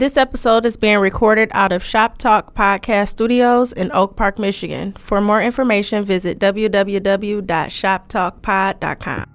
[0.00, 4.92] This episode is being recorded out of Shop Talk Podcast Studios in Oak Park, Michigan.
[4.92, 9.26] For more information, visit www.shoptalkpod.com.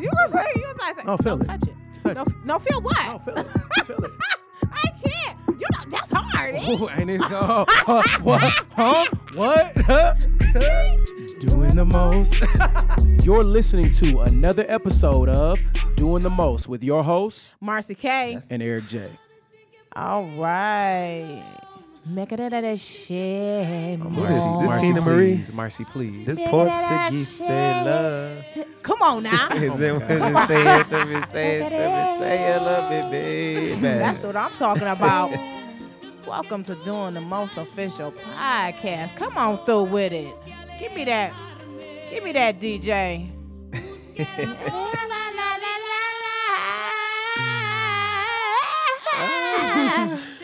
[0.00, 1.46] You gonna say you gonna say Oh, feel don't it.
[1.46, 1.74] touch it.
[2.04, 2.28] Touch No, it.
[2.46, 3.06] no, feel what?
[3.06, 3.46] Oh, feel it.
[3.86, 4.10] Feel it.
[4.72, 5.36] I can't.
[5.60, 6.54] You know that's hard.
[6.54, 6.70] eh?
[6.72, 7.20] Ooh, ain't it?
[7.24, 8.42] Oh, oh, what?
[8.74, 9.04] Huh?
[9.34, 9.74] What?
[11.40, 12.34] Doing the most.
[13.24, 15.58] You're listening to another episode of
[15.96, 18.40] Doing the Most with your host Marcy K.
[18.50, 19.08] and Eric J.
[19.94, 21.42] All right.
[22.06, 23.98] Make it out of that shit.
[23.98, 24.26] Who more.
[24.28, 25.34] this- this Marcy, Teena Marie?
[25.36, 25.52] please.
[25.52, 26.26] Marcy, please.
[26.26, 28.44] This Say Portuguese that say love.
[28.82, 29.48] Come on now.
[29.52, 32.92] Is it when you say it to me, say it to me, say you love
[32.92, 33.80] it, baby.
[33.80, 35.30] That's what I'm talking about.
[36.28, 39.16] Welcome to doing the most official podcast.
[39.16, 40.34] Come on through with it.
[40.78, 41.32] Give me that.
[42.10, 43.30] Give me that DJ.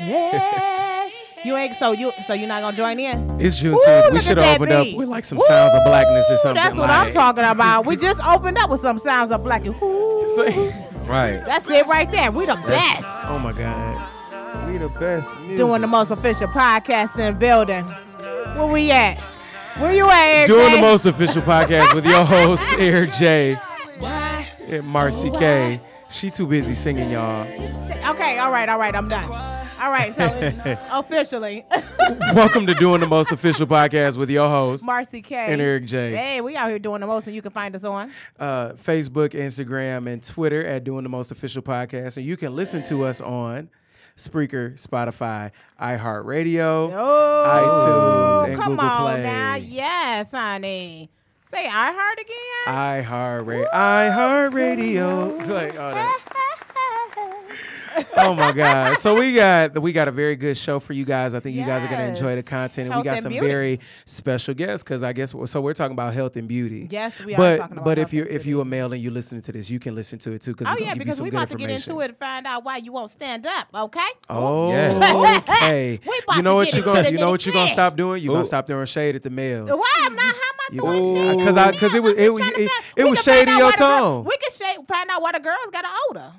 [1.44, 3.38] You ain't so you so you're not gonna join in?
[3.38, 4.12] It's Ooh, Juneteenth.
[4.12, 6.62] we should have opened up with like some sounds of blackness or something.
[6.62, 7.08] That's what like.
[7.08, 7.84] I'm talking about.
[7.84, 9.76] We just opened up with some sounds of blackness.
[9.82, 10.70] Ooh,
[11.06, 11.42] Right.
[11.44, 12.32] that's it right there.
[12.32, 13.26] We the That's- best.
[13.28, 14.08] Oh my God.
[14.74, 15.56] We the best music.
[15.56, 17.84] Doing the most official podcast in the building.
[18.56, 19.20] Where we at?
[19.78, 20.48] Where you at, Eric?
[20.48, 20.74] Doing J?
[20.74, 23.56] the most official podcast with your host, Eric J.
[24.66, 25.80] and Marcy K.
[26.10, 27.42] She too busy singing, y'all.
[28.10, 29.30] Okay, all right, all right, I'm done.
[29.80, 30.24] All right, so
[30.90, 31.64] officially,
[32.34, 35.36] Welcome to Doing the Most Official Podcast with your host, Marcy K.
[35.36, 36.16] and Eric J.
[36.16, 38.10] Hey, we out here doing the most, and you can find us on.
[38.40, 42.16] Uh, Facebook, Instagram, and Twitter at Doing the Most Official Podcast.
[42.16, 43.70] And you can listen to us on
[44.16, 48.62] Spreaker, Spotify, iHeartRadio, Oh, iTunes, and Google.
[48.64, 49.22] come Google on Play.
[49.24, 51.10] now, yes, honey.
[51.42, 53.04] Say I heard again.
[53.04, 53.70] iHeartRadio.
[53.72, 55.48] iHeartRadio.
[55.48, 56.20] Like that.
[58.16, 58.96] Oh my god!
[58.98, 61.34] So we got we got a very good show for you guys.
[61.34, 62.48] I think you guys are gonna enjoy the Yes.
[62.48, 63.46] content, and Health we got and some beauty.
[63.46, 65.60] very special guests because I guess so.
[65.60, 66.88] We're talking about health and beauty.
[66.90, 69.02] Yes, we are but talking about but if you and if you a male and
[69.02, 71.20] you're listening to this, you can listen to it too oh, because Oh yeah, because
[71.22, 73.68] we good about to get into it and find out why you won't stand up.
[73.74, 74.00] Okay.
[74.30, 75.48] Oh, Yes.
[75.48, 76.00] okay.
[76.36, 78.22] You know what you're gonna you know what you're gonna stop doing?
[78.22, 79.70] You're gonna stop throwing shade at the males.
[79.70, 80.22] Why am not?
[80.24, 81.14] How am I You- throwing Ooh.
[81.14, 81.38] shade?
[81.38, 83.64] Because I because it was I'm it, was- it, it was can find shady your
[83.70, 84.24] why girl- tone.
[84.24, 86.32] We can shade, find out why the girls got older.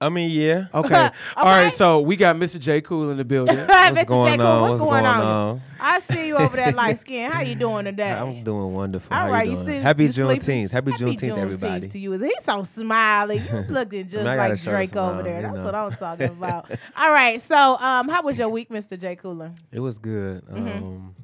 [0.00, 0.66] I mean, yeah.
[0.74, 1.08] Okay.
[1.36, 1.72] All right.
[1.72, 2.60] So we got Mr.
[2.60, 2.80] J.
[2.82, 3.56] Cool in the building.
[3.56, 3.68] Mr.
[3.68, 4.04] What's J.
[4.04, 4.60] going Cool, on?
[4.60, 5.26] What's, What's going, going on?
[5.26, 5.60] on?
[5.80, 7.30] I see you over there, light skin.
[7.30, 8.12] How you doing today?
[8.12, 9.14] I'm doing wonderful.
[9.16, 9.66] All How right, you you doing?
[9.78, 10.40] see, Happy you sleeping?
[10.40, 10.70] Juneteenth.
[10.70, 11.88] Happy, Happy Juneteenth, everybody.
[11.88, 12.12] to you.
[12.12, 13.38] He's so smiley.
[13.38, 15.36] You looking just I gotta like Drake some over there.
[15.40, 15.64] you That's know.
[15.64, 16.70] what I'm talking about.
[16.96, 18.98] All right, so um, how was your week, Mr.
[18.98, 19.16] J.
[19.16, 19.52] Cooler?
[19.72, 20.44] It was good.
[20.46, 20.68] Mm-hmm.
[20.84, 21.14] Um,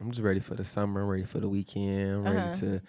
[0.00, 1.02] I'm just ready for the summer.
[1.02, 2.26] I'm ready for the weekend.
[2.28, 2.46] I'm Uh-huh.
[2.48, 2.82] ready to.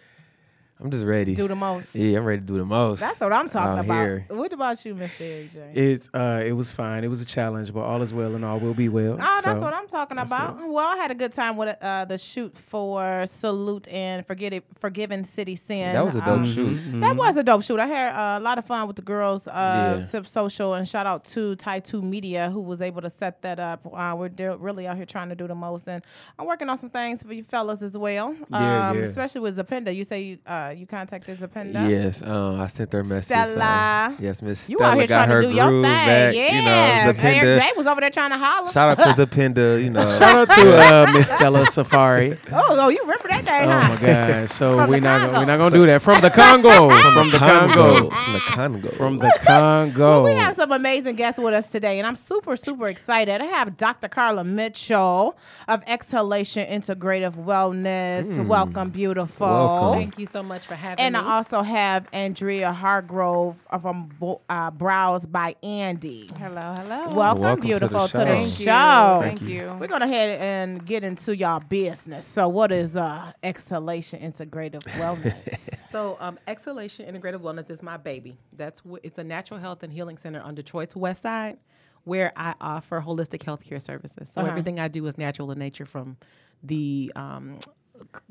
[0.84, 1.34] I'm just ready.
[1.34, 1.96] Do the most.
[1.96, 3.00] yeah, I'm ready to do the most.
[3.00, 4.02] That's what I'm talking about.
[4.04, 4.26] Here.
[4.30, 5.22] What about you, Mr.
[5.22, 5.72] Eric J?
[5.74, 7.04] It's uh, it was fine.
[7.06, 9.18] It was a challenge, but all is well and all will be well.
[9.20, 10.58] Oh, that's what I'm talking that's about.
[10.58, 14.66] Well, I had a good time with uh, the shoot for Salute and Forget It,
[14.80, 15.94] Forgiven City Sin.
[15.94, 16.78] That was a dope Um, shoot.
[16.78, 17.00] Mm-hmm.
[17.00, 17.80] That was a dope shoot.
[17.80, 19.52] I had uh, a lot of fun with the girls, uh,
[20.00, 20.06] Yeah.
[20.06, 23.60] Sip Social, and shout out to Tai Two Media who was able to set that
[23.60, 23.88] up.
[23.92, 26.04] Uh, we're de- really out here trying to do the most, and
[26.38, 28.36] I'm working on some things for you fellas as well.
[28.50, 29.04] Yeah, um, yeah.
[29.04, 29.96] Especially with Zapenda.
[29.96, 31.90] You say you, uh, you contacted Zapenda.
[31.90, 33.26] Yes, um, I sent her a message.
[33.26, 33.64] Stella.
[34.12, 35.82] uh, yes, Miss You Stella out here got trying her to do your thing.
[35.84, 36.36] back.
[36.36, 36.46] yeah.
[36.46, 37.60] You know, Zapenda.
[37.60, 38.70] J was over there trying to holler.
[38.70, 39.84] Shout out to Zapenda.
[39.84, 42.38] You know, Shout out to uh, Miss Stella Safari.
[42.52, 43.98] oh, oh, you remember that day, Oh my
[44.40, 44.50] God!
[44.50, 47.30] So From we're the not gonna, we're not gonna do that from the Congo, from
[47.32, 48.88] the Congo, From the Congo.
[48.90, 50.24] from the Congo.
[50.26, 53.42] We have some amazing guests with us today, and I'm super, super excited.
[53.42, 54.08] I have Dr.
[54.08, 55.36] Carla Mitchell
[55.68, 58.46] of Exhalation Integrative Wellness.
[58.48, 59.48] Welcome, beautiful.
[59.48, 60.00] Welcome.
[60.00, 61.08] Thank you so much for having me.
[61.08, 61.20] And me.
[61.20, 66.30] I also have Andrea Hargrove from Bo- uh, Brows by Andy.
[66.38, 67.10] hello, hello.
[67.14, 68.64] Welcome, Welcome to the beautiful, to the show.
[68.66, 69.20] show.
[69.22, 69.24] Thank you.
[69.24, 69.78] Thank Thank you.
[69.80, 72.26] We're gonna head and get into y'all business.
[72.26, 75.82] So, what is uh, Exhalation Integrative Wellness?
[75.90, 78.38] So, um, Exhalation Integrative Wellness is my baby.
[78.58, 81.58] That's wh- it's a natural health and healing center on Detroit's West Side,
[82.04, 84.30] where I offer holistic healthcare services.
[84.30, 84.50] So Uh-huh.
[84.50, 86.18] everything I do is natural in nature, from
[86.64, 87.60] the um,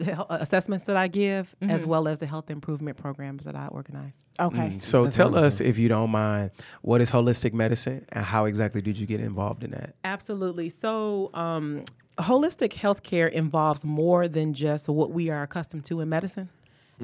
[0.00, 1.70] c- assessments that I give, Mm-hmm.
[1.70, 4.22] as well as the health improvement programs that I organize.
[4.40, 4.76] Okay.
[4.80, 6.50] So tell us, if you don't mind,
[6.82, 9.94] what is holistic medicine and how exactly did you get involved in that?
[10.04, 10.68] Absolutely.
[10.68, 11.82] So, um,
[12.18, 16.48] holistic healthcare involves more than just what we are accustomed to in medicine.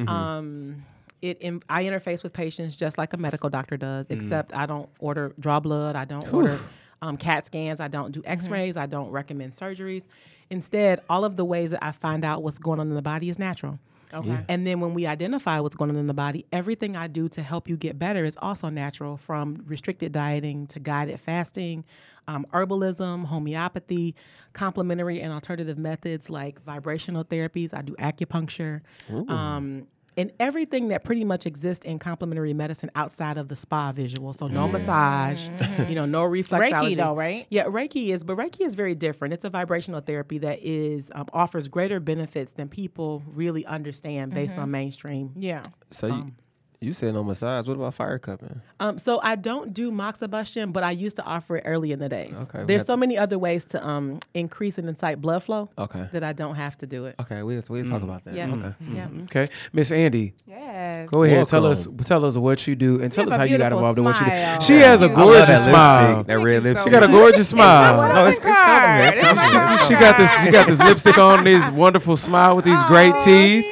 [0.06, 0.84] Um,
[1.22, 4.88] it in, I interface with patients just like a medical doctor does, except I don't
[5.00, 6.58] order draw blood, I don't order
[7.02, 10.06] um, CAT scans, I don't do X-rays, I don't recommend surgeries.
[10.50, 13.28] Instead, all of the ways that I find out what's going on in the body
[13.28, 13.78] is natural.
[14.14, 14.38] Okay.
[14.48, 17.42] And then when we identify what's going on in the body, everything I do to
[17.42, 21.84] help you get better is also natural from restricted dieting to guided fasting,
[22.28, 24.14] um, herbalism, homeopathy,
[24.52, 27.74] complementary and alternative methods like vibrational therapies.
[27.74, 28.82] I do acupuncture.
[29.28, 34.32] Um, and everything that pretty much exists in complementary medicine outside of the spa visual.
[34.32, 35.48] So no massage,
[35.88, 36.72] you know, no reflexology.
[36.72, 37.46] Reiki, though, right?
[37.50, 39.32] Yeah, Reiki is, but Reiki is very different.
[39.32, 44.58] It's a vibrational therapy that is um, offers greater benefits than people really understand based
[44.58, 45.34] on mainstream.
[45.36, 45.62] Yeah.
[45.92, 46.32] So you,
[46.80, 47.66] you said no massage.
[47.66, 48.60] What about fire cupping?
[48.78, 52.08] Um, so I don't do moxibustion, but I used to offer it early in the
[52.08, 52.34] days.
[52.34, 56.06] Okay, There's so to- many other ways to um, increase and incite blood flow Okay.
[56.12, 57.16] that I don't have to do it.
[57.20, 58.34] Okay, we'll, we'll talk about that.
[58.34, 58.52] Yeah.
[58.54, 58.74] Okay.
[58.94, 59.08] Yeah.
[59.24, 61.08] Okay, Miss Andy, Yes.
[61.10, 61.46] go ahead.
[61.48, 63.78] Tell us, tell us what you do, and tell have us how you got beautiful
[63.78, 64.64] involved in what you do.
[64.64, 66.08] She has a I love gorgeous that smile.
[66.18, 66.84] lipstick, that red you so lipstick.
[66.84, 68.14] She got a gorgeous smile.
[68.14, 69.16] No, it's, it's compliment.
[69.16, 69.80] It's compliment.
[69.88, 70.44] She got this.
[70.44, 71.44] She got this lipstick on.
[71.44, 73.66] This wonderful smile with these great teeth.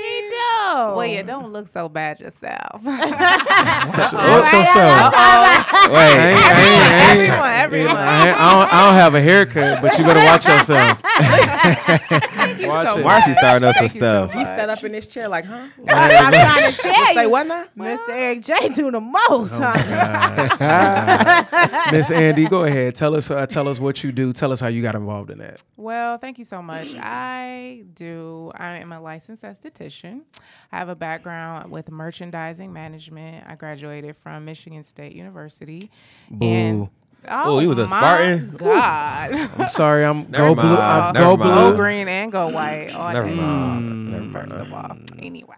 [1.07, 1.27] She do.
[1.27, 2.83] Well, you don't look so bad yourself.
[2.85, 5.15] Watch yourself.
[5.91, 6.37] Wait.
[7.11, 7.97] Everyone, everyone.
[7.97, 10.99] I, I don't, I don't have a haircut, but you better watch yourself.
[12.61, 13.05] you Watch so it.
[13.05, 14.33] Why is he starting us some Thank you so stuff?
[14.33, 15.69] He sat up in this chair like, huh?
[15.89, 16.71] I'm trying to
[17.15, 17.67] Say what now?
[17.77, 18.09] Mr.
[18.11, 19.73] Eric J do the most, Oh,
[20.59, 21.91] huh?
[21.93, 22.95] Miss Andy, go ahead.
[22.95, 23.31] Tell us.
[23.31, 24.33] Uh, tell us what you do.
[24.33, 25.63] Tell us how you got involved in that.
[25.77, 26.95] Well, thank you so much.
[26.97, 28.53] I do.
[28.55, 30.23] I am a licensed esthetician.
[30.73, 33.45] I have a background with merchandising management.
[33.49, 35.91] I graduated from Michigan State University.
[36.41, 36.89] And
[37.29, 38.51] Oh, he was a my Spartan?
[38.57, 39.33] God.
[39.59, 40.05] I'm sorry.
[40.05, 40.77] I'm Never go blue.
[40.77, 41.55] I'm Never go mind.
[41.55, 41.77] Go blue.
[41.77, 42.91] green and go white.
[42.95, 43.41] all Never day mind.
[43.43, 44.61] long, Never First mind.
[44.67, 45.57] of all, anyway.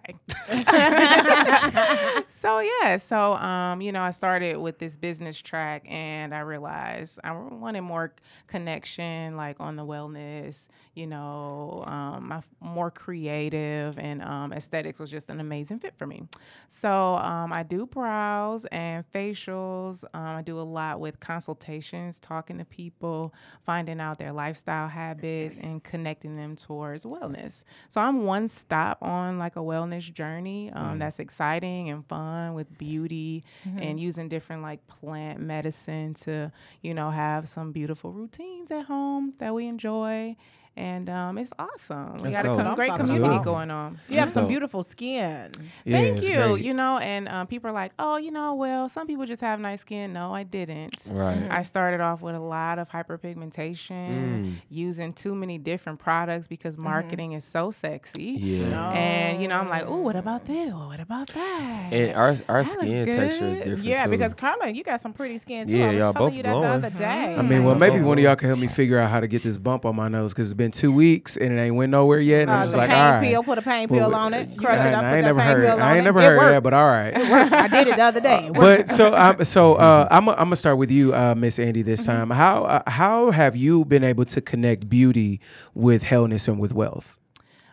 [2.28, 7.20] so yeah, so um, you know, I started with this business track, and I realized
[7.24, 8.12] I wanted more
[8.46, 10.68] connection, like on the wellness.
[10.98, 16.08] You know, um, my more creative and um, aesthetics was just an amazing fit for
[16.08, 16.24] me.
[16.68, 20.02] So um, I do brows and facials.
[20.12, 23.32] Um, I do a lot with consultations, talking to people,
[23.64, 27.62] finding out their lifestyle habits, and connecting them towards wellness.
[27.88, 32.76] So I'm one stop on like a wellness journey um, that's exciting and fun with
[32.76, 33.44] beauty
[33.82, 36.50] and using different like plant medicine to,
[36.82, 40.34] you know, have some beautiful routines at home that we enjoy.
[40.78, 42.16] And um, it's awesome.
[42.22, 42.60] We got a dope.
[42.60, 43.44] com- great community about.
[43.44, 43.98] going on.
[44.08, 44.50] You have some dope.
[44.50, 45.50] beautiful skin.
[45.84, 46.34] Yeah, Thank you.
[46.36, 46.64] great.
[46.64, 49.58] You know, and um, people are like, oh, you know, well, some people just have
[49.58, 50.12] nice skin.
[50.12, 51.08] No, I didn't.
[51.10, 51.36] Right.
[51.50, 54.52] I started off with a lot of hyperpigmentation, Mm.
[54.70, 58.36] using too many different products because marketing is so sexy.
[58.38, 58.90] Yeah.
[58.92, 60.72] And you know, I'm like, oh, what about this?
[60.72, 61.88] Well, what about that?
[61.92, 63.64] And our our That skin texture is good.
[63.64, 64.10] different Yeah, too.
[64.10, 65.76] because Carla, you got some pretty skin too.
[65.76, 66.80] Yeah, I was y'all telling both you that glowing.
[66.80, 67.36] the other day.
[67.36, 69.42] I mean, well, maybe one of y'all can help me figure out how to get
[69.42, 72.18] this bump on my nose because it's been two weeks and it ain't went nowhere
[72.20, 72.42] yet.
[72.42, 73.22] And Uh, I'm just like, pain all right.
[73.22, 75.40] pill, put a pain Well, pill on it, crush I, it up, I ain't never
[75.40, 75.66] heard.
[75.80, 77.14] I ain't never It heard that, but all right.
[77.16, 78.50] I did it the other day.
[78.52, 81.82] But so um, so uh, I'm I'm gonna start with you, uh, Miss Andy.
[81.82, 85.40] This time, how uh, how have you been able to connect beauty
[85.74, 87.16] with wellness and with wealth?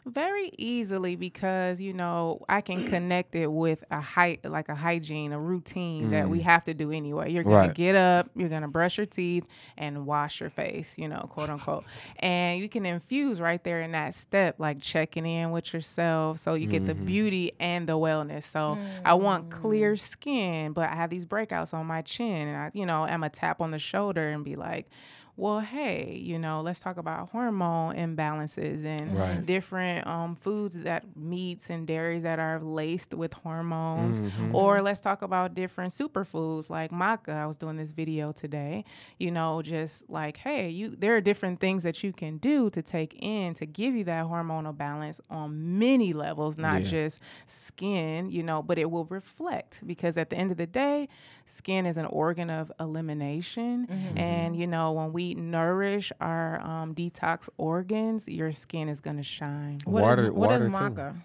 [0.05, 5.33] Very easily because you know I can connect it with a height like a hygiene,
[5.33, 6.43] a routine that we mm.
[6.43, 7.31] have to do anyway.
[7.31, 7.74] You're gonna Right.
[7.74, 9.45] get up, you're gonna brush your teeth
[9.77, 11.85] and wash your face, you know, quote unquote.
[12.19, 16.53] And you can infuse right there in that step, like checking in with yourself, so
[16.53, 17.05] you get the mm-hmm.
[17.05, 18.43] beauty and the wellness.
[18.43, 20.00] So I want clear mm.
[20.00, 23.29] skin, but I have these breakouts on my chin, and I, you know, I'm a
[23.29, 24.88] tap on the shoulder and be like.
[25.38, 29.46] Well, hey, you know, let's talk about hormone imbalances and Right.
[29.46, 34.22] different um, foods that meats and dairies that are laced with hormones.
[34.22, 34.56] Mm-hmm.
[34.56, 37.34] Or let's talk about different superfoods like maca.
[37.36, 38.86] I was doing this video today.
[39.20, 42.82] You know, just like, hey, you there are different things that you can do to
[42.82, 46.88] take in to give you that hormonal balance on many levels, not Yeah.
[46.89, 51.10] just skin, you know, but it will reflect because at the end of the day,
[51.46, 53.88] skin is an organ of elimination.
[54.15, 59.24] And, you know, when we nourish our um, detox organs, your skin is going to
[59.24, 59.79] shine.
[59.86, 60.96] What is Water- what is water, too.
[60.96, 61.15] maca?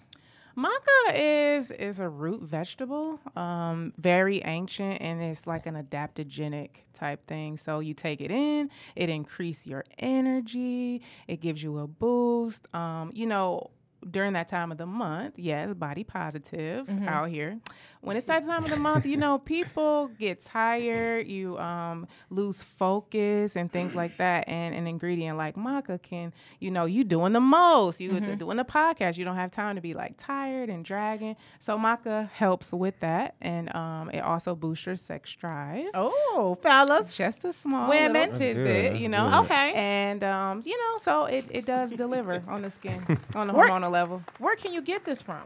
[0.57, 7.25] Maca is is a root vegetable, um, very ancient, and it's like an adaptogenic type
[7.27, 7.57] thing.
[7.57, 12.67] So you take it in, it increase your energy, it gives you a boost.
[12.75, 13.71] Um, you know,
[14.09, 17.59] during that time of the month, yes, body positive out here.
[18.03, 22.63] When it's that time of the month, you know, people get tired, you um, lose
[22.63, 24.49] focus and things like that.
[24.49, 28.01] And an ingredient like maca can, you know, you doing the most.
[28.01, 31.37] You doing the podcast, you don't have time to be like tired and dragging.
[31.59, 35.89] So maca helps with that, and um, it also boosts your sex drive.
[35.93, 37.19] Oh, fellas.
[37.19, 38.13] Just a small Women.
[38.15, 39.29] little tidbit, you know.
[39.29, 39.45] good.
[39.45, 39.73] Okay.
[39.75, 43.69] And um, you know, so it, it does deliver on the skin, on the Where-
[43.69, 44.23] hormonal level.
[44.39, 45.43] Where can you get this from?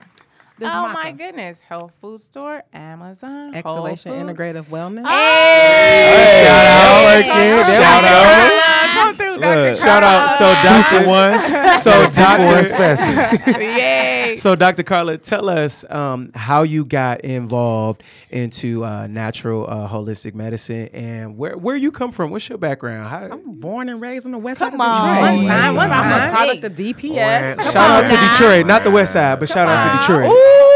[0.56, 0.92] This oh maca.
[0.94, 1.58] my goodness!
[1.60, 4.38] Health food store, Amazon, Whole Exhalation Foods.
[4.38, 5.04] Integrative Wellness.
[5.04, 7.74] Shout out, working.
[7.74, 8.84] Shout out.
[8.94, 9.76] Come through, Look.
[9.76, 10.38] Shout out.
[10.38, 11.08] So Two for Dr.
[11.08, 11.34] one.
[11.80, 12.64] So Two for one Dr.
[12.64, 13.54] special.
[14.34, 14.36] Yay!
[14.36, 14.82] So Dr.
[14.82, 21.36] Carla, tell us um, how you got involved into uh, natural uh, holistic medicine and
[21.36, 22.30] where where you come from.
[22.30, 23.06] What's your background?
[23.06, 25.08] How, I'm born and raised on the west Come side of on.
[25.14, 25.36] Detroit.
[25.38, 26.28] One time, one I'm time.
[26.28, 27.56] a product of DPS.
[27.56, 28.28] Come shout out on to.
[28.30, 30.30] Detroit, not the West Side, but shout out to Detroit.
[30.30, 30.73] Ooh,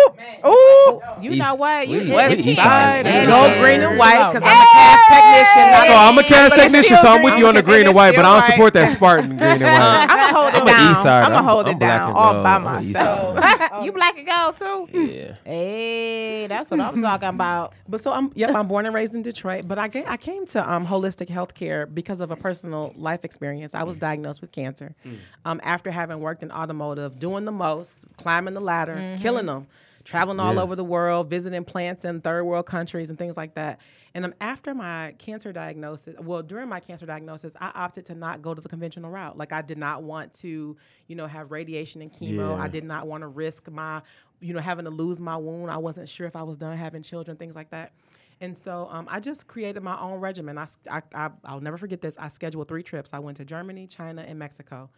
[1.21, 1.89] you know East- what?
[1.89, 3.07] You we- West the we east side.
[3.07, 3.27] side.
[3.29, 5.87] Go green and white because I'm a Cass Technician.
[5.87, 8.15] So a- I'm a Cass Technician, so I'm with you on the green and white,
[8.15, 10.07] but I don't support that Spartan green and white.
[10.09, 10.91] I'm gonna hold it I'm down.
[10.93, 11.25] east side.
[11.25, 13.85] I'm gonna hold I'm it black down and all by I'm a east myself.
[13.85, 14.57] you black and gold
[14.93, 14.99] too.
[15.09, 15.35] Yeah.
[15.45, 17.75] Hey, that's what I'm talking about.
[17.89, 19.67] But so I'm yep, I'm born and raised in Detroit.
[19.67, 23.75] But I, ga- I came to um, holistic healthcare because of a personal life experience.
[23.75, 24.95] I was diagnosed with cancer
[25.45, 29.67] um, after having worked in automotive, doing the most, climbing the ladder, killing them,
[30.09, 30.63] traveling all Yeah.
[30.63, 33.79] over the world, visiting plants in third world countries and things like that.
[34.15, 38.41] And um, after my cancer diagnosis, well, during my cancer diagnosis, I opted to not
[38.41, 39.37] go to the conventional route.
[39.37, 42.57] Like I did not want to, you know, have radiation and chemo.
[42.57, 42.63] Yeah.
[42.63, 44.01] I did not want to risk my,
[44.41, 45.71] you know, having to lose my wound.
[45.71, 47.93] I wasn't sure if I was done having children, things like that.
[48.41, 50.57] And so um, I just created my own regimen.
[50.57, 52.17] I, I, I, will never forget this.
[52.19, 53.13] I scheduled three trips.
[53.13, 54.89] I went to Germany, China, and Mexico,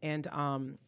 [0.00, 0.78] and um,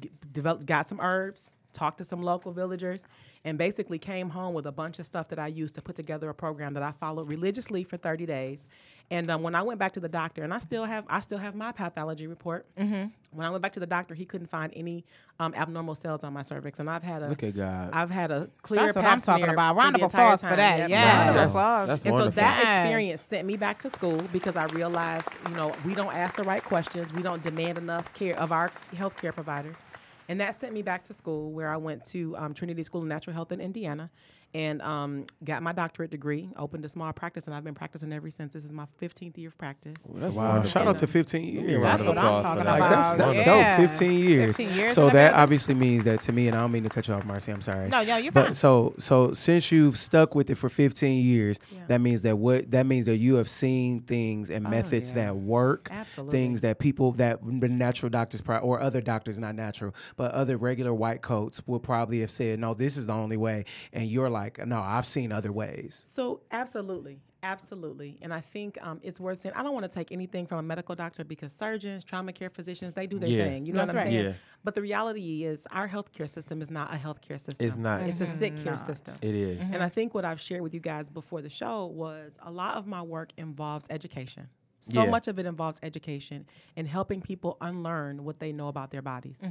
[0.00, 3.06] g- developed, got some herbs, talked to some local villagers,
[3.44, 6.28] and basically came home with a bunch of stuff that I used to put together
[6.28, 8.66] a program that I followed religiously for 30 days.
[9.08, 11.38] And um, when I went back to the doctor, and I still have, I still
[11.38, 12.66] have my pathology report.
[12.76, 13.04] Mm-hmm.
[13.30, 15.04] When I went back to the doctor, he couldn't find any
[15.38, 17.90] um, abnormal cells on my cervix, and I've had a, Look at God.
[17.92, 18.84] I've had a clear.
[18.86, 19.74] That's what I'm talking about.
[19.74, 20.80] through Round of applause for that.
[20.80, 20.90] Yep.
[20.90, 21.18] Yeah.
[21.18, 21.88] Round of That's, applause.
[21.88, 22.80] that's And so that Yes.
[22.80, 26.42] experience sent me back to school because I realized, you know, we don't ask the
[26.44, 27.12] right questions.
[27.12, 29.84] We don't demand enough care of our healthcare providers.
[30.28, 33.06] And that sent me back to school where I went to um, Trinity School of
[33.06, 34.10] Natural Health in Indiana
[34.54, 38.30] and um, got my doctorate degree, opened a small practice, and I've been practicing ever
[38.30, 38.54] since.
[38.54, 39.96] This is my 15th year of practice.
[40.14, 40.70] That's Wow, wonderful.
[40.70, 41.82] shout out to 15 years.
[41.82, 42.80] That's what I'm talking about.
[42.80, 43.76] Like that's that's Yeah.
[43.78, 43.88] dope.
[43.90, 44.56] 15 years.
[44.56, 45.34] 15 years so that building.
[45.34, 47.52] obviously means that to me, and I don't mean to cut you off, Marcy.
[47.52, 47.88] I'm sorry.
[47.88, 48.54] No, no, you're but fine.
[48.54, 51.80] so so since you've stuck with it for 15 years, Yeah.
[51.88, 55.26] that means that what that means that you have seen things and methods yeah.
[55.26, 55.88] that work.
[55.90, 56.32] Absolutely.
[56.38, 60.94] Things that people that natural doctors pro- or other doctors, not natural, but other regular
[60.94, 64.64] white coats will probably have said, no, this is the only way, and you're like,
[64.66, 66.04] no, I've seen other ways.
[66.06, 69.54] So absolutely, absolutely, and I think um, it's worth saying.
[69.56, 72.94] I don't want to take anything from a medical doctor because surgeons, trauma care physicians,
[72.94, 73.44] they do their Yeah.
[73.44, 73.66] thing.
[73.66, 74.12] You know That's what I'm right.
[74.12, 74.26] saying?
[74.26, 74.32] Yeah.
[74.64, 77.66] But the reality is, our healthcare system is not a healthcare system.
[77.66, 78.02] It's not.
[78.02, 79.14] It's a sick care system.
[79.22, 79.72] It is.
[79.72, 82.74] And I think what I've shared with you guys before the show was a lot
[82.76, 84.48] of my work involves education.
[84.86, 85.10] So Yeah.
[85.10, 89.42] much of it involves education and helping people unlearn what they know about their bodies.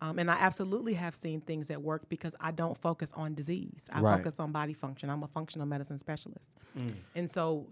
[0.00, 3.88] Um, and I absolutely have seen things that work because I don't focus on disease.
[3.92, 4.16] I Right.
[4.16, 5.08] focus on body function.
[5.08, 6.50] I'm a functional medicine specialist.
[7.14, 7.68] And so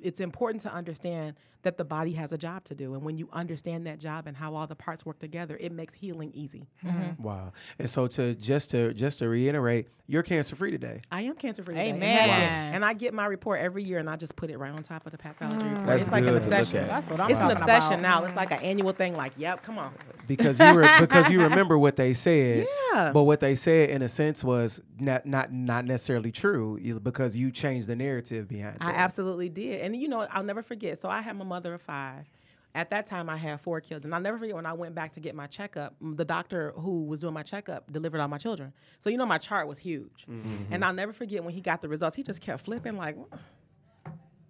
[0.00, 2.94] it's important to understand that the body has a job to do.
[2.94, 5.94] And when you understand that job and how all the parts work together, it makes
[5.94, 6.68] healing easy.
[6.84, 7.22] Mm-hmm.
[7.22, 7.52] Wow.
[7.78, 11.00] And so to just to just to reiterate, you're cancer free today.
[11.10, 11.76] I am cancer free.
[11.76, 12.74] Amen.
[12.74, 15.06] And I get my report every year, and I just put it right on top
[15.06, 15.70] of the pathology mm.
[15.70, 15.86] report.
[15.86, 16.86] That's it's like an good to look obsession.
[16.86, 17.52] That's what I'm talking about.
[17.52, 18.02] It's an obsession about.
[18.02, 18.16] now.
[18.16, 18.26] Mm-hmm.
[18.26, 19.16] It's like an annual thing.
[19.16, 19.92] Like, yep, come on.
[20.26, 22.66] because you re- because you remember what they said.
[22.94, 23.10] Yeah.
[23.12, 27.50] But what they said in a sense was not not not necessarily true because you
[27.50, 28.82] changed the narrative behind it.
[28.82, 28.96] I it.
[28.96, 29.80] absolutely did.
[29.80, 30.98] And you know, I'll never forget.
[30.98, 32.28] So I had my mother of five.
[32.76, 35.12] At that time, I had four kids, and I'll never forget when I went back
[35.12, 35.94] to get my checkup.
[36.00, 39.38] The doctor who was doing my checkup delivered all my children, so you know my
[39.38, 40.24] chart was huge.
[40.72, 42.16] And I'll never forget when he got the results.
[42.16, 43.16] He just kept flipping like,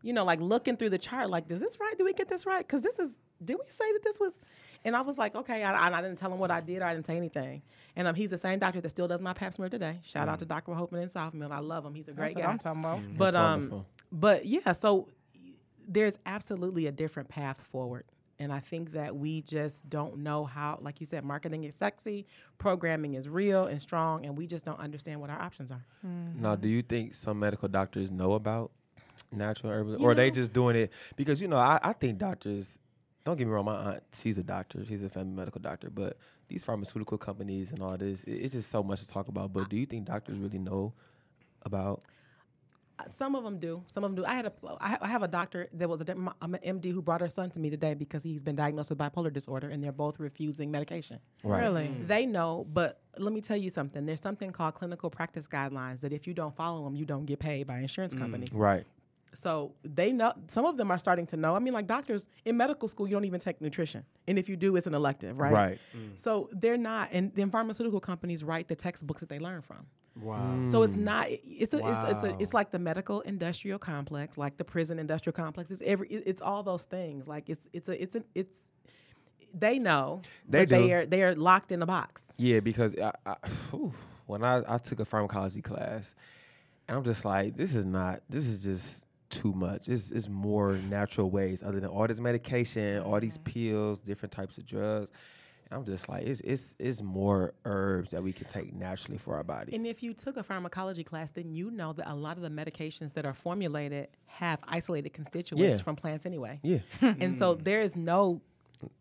[0.02, 1.94] you know, like looking through the chart, like, is this right?
[1.98, 2.66] Did we get this right?
[2.66, 4.40] Because this is, did we say that this was?
[4.86, 6.80] And I was like, okay, I, I, I didn't tell him what I did.
[6.82, 7.60] Or I didn't say anything.
[7.96, 9.98] And um, he's the same doctor that still does my Pap smear today.
[10.02, 10.72] Shout out to Dr.
[10.72, 11.52] Hopman in South Mill.
[11.52, 11.94] I love him.
[11.94, 12.50] He's a great That's what guy.
[12.52, 13.00] I'm talking about.
[13.18, 15.08] But um, but yeah, so
[15.88, 18.04] there's absolutely a different path forward.
[18.38, 22.26] And I think that we just don't know how, like you said, marketing is sexy,
[22.58, 25.84] programming is real and strong, and we just don't understand what our options are.
[26.02, 28.72] Now, do you think some medical doctors know about
[29.30, 31.58] natural herbs, or are they just doing it because you know?
[31.58, 32.78] I, I think doctors.
[33.24, 36.18] Don't get me wrong, my aunt, she's a doctor, she's a family medical doctor, but
[36.48, 39.50] these pharmaceutical companies and all this, it, it's just so much to talk about.
[39.50, 40.92] But do you think doctors really know
[41.62, 42.04] about?
[43.10, 43.82] Some of them do.
[43.86, 44.28] Some of them do.
[44.28, 44.52] I had a.
[44.80, 47.50] I have a doctor that was a, dem- I'm an MD who brought her son
[47.50, 51.18] to me today because he's been diagnosed with bipolar disorder, and they're both refusing medication.
[51.42, 51.62] Right.
[51.62, 51.88] Really?
[51.88, 52.06] Mm.
[52.06, 54.06] They know, but let me tell you something.
[54.06, 57.40] There's something called clinical practice guidelines that if you don't follow them, you don't get
[57.40, 58.20] paid by insurance mm.
[58.20, 58.52] companies.
[58.52, 58.84] Right.
[59.34, 61.56] So they know some of them are starting to know.
[61.56, 64.56] I mean, like doctors in medical school, you don't even take nutrition, and if you
[64.56, 65.52] do, it's an elective, right?
[65.52, 65.78] Right.
[65.96, 66.12] Mm.
[66.14, 69.86] So they're not, and then pharmaceutical companies write the textbooks that they learn from.
[70.20, 70.64] Wow.
[70.64, 71.26] So it's not.
[71.28, 75.32] It's a, it's it's, a, it's like the medical industrial complex, like the prison industrial
[75.32, 75.70] complex.
[75.70, 76.08] It's every.
[76.08, 77.26] It's all those things.
[77.26, 78.68] Like it's it's a it's a it's.
[79.52, 80.22] They know.
[80.48, 82.32] They but They are they are locked in a box.
[82.36, 83.36] Yeah, because I, I,
[83.70, 83.92] whew,
[84.26, 86.14] when I, I took a pharmacology class,
[86.88, 89.88] and I'm just like, this is not, this is just too much.
[89.88, 94.58] It's, it's more natural ways other than all this medication, all these pills, different types
[94.58, 95.12] of drugs.
[95.74, 99.44] I'm just like, it's, it's, it's more herbs that we can take naturally for our
[99.44, 99.74] body.
[99.74, 102.48] And if you took a pharmacology class, then you know that a lot of the
[102.50, 105.82] medications that are formulated have isolated constituents Yeah.
[105.82, 106.60] from plants anyway.
[106.62, 108.40] yeah, And so there is no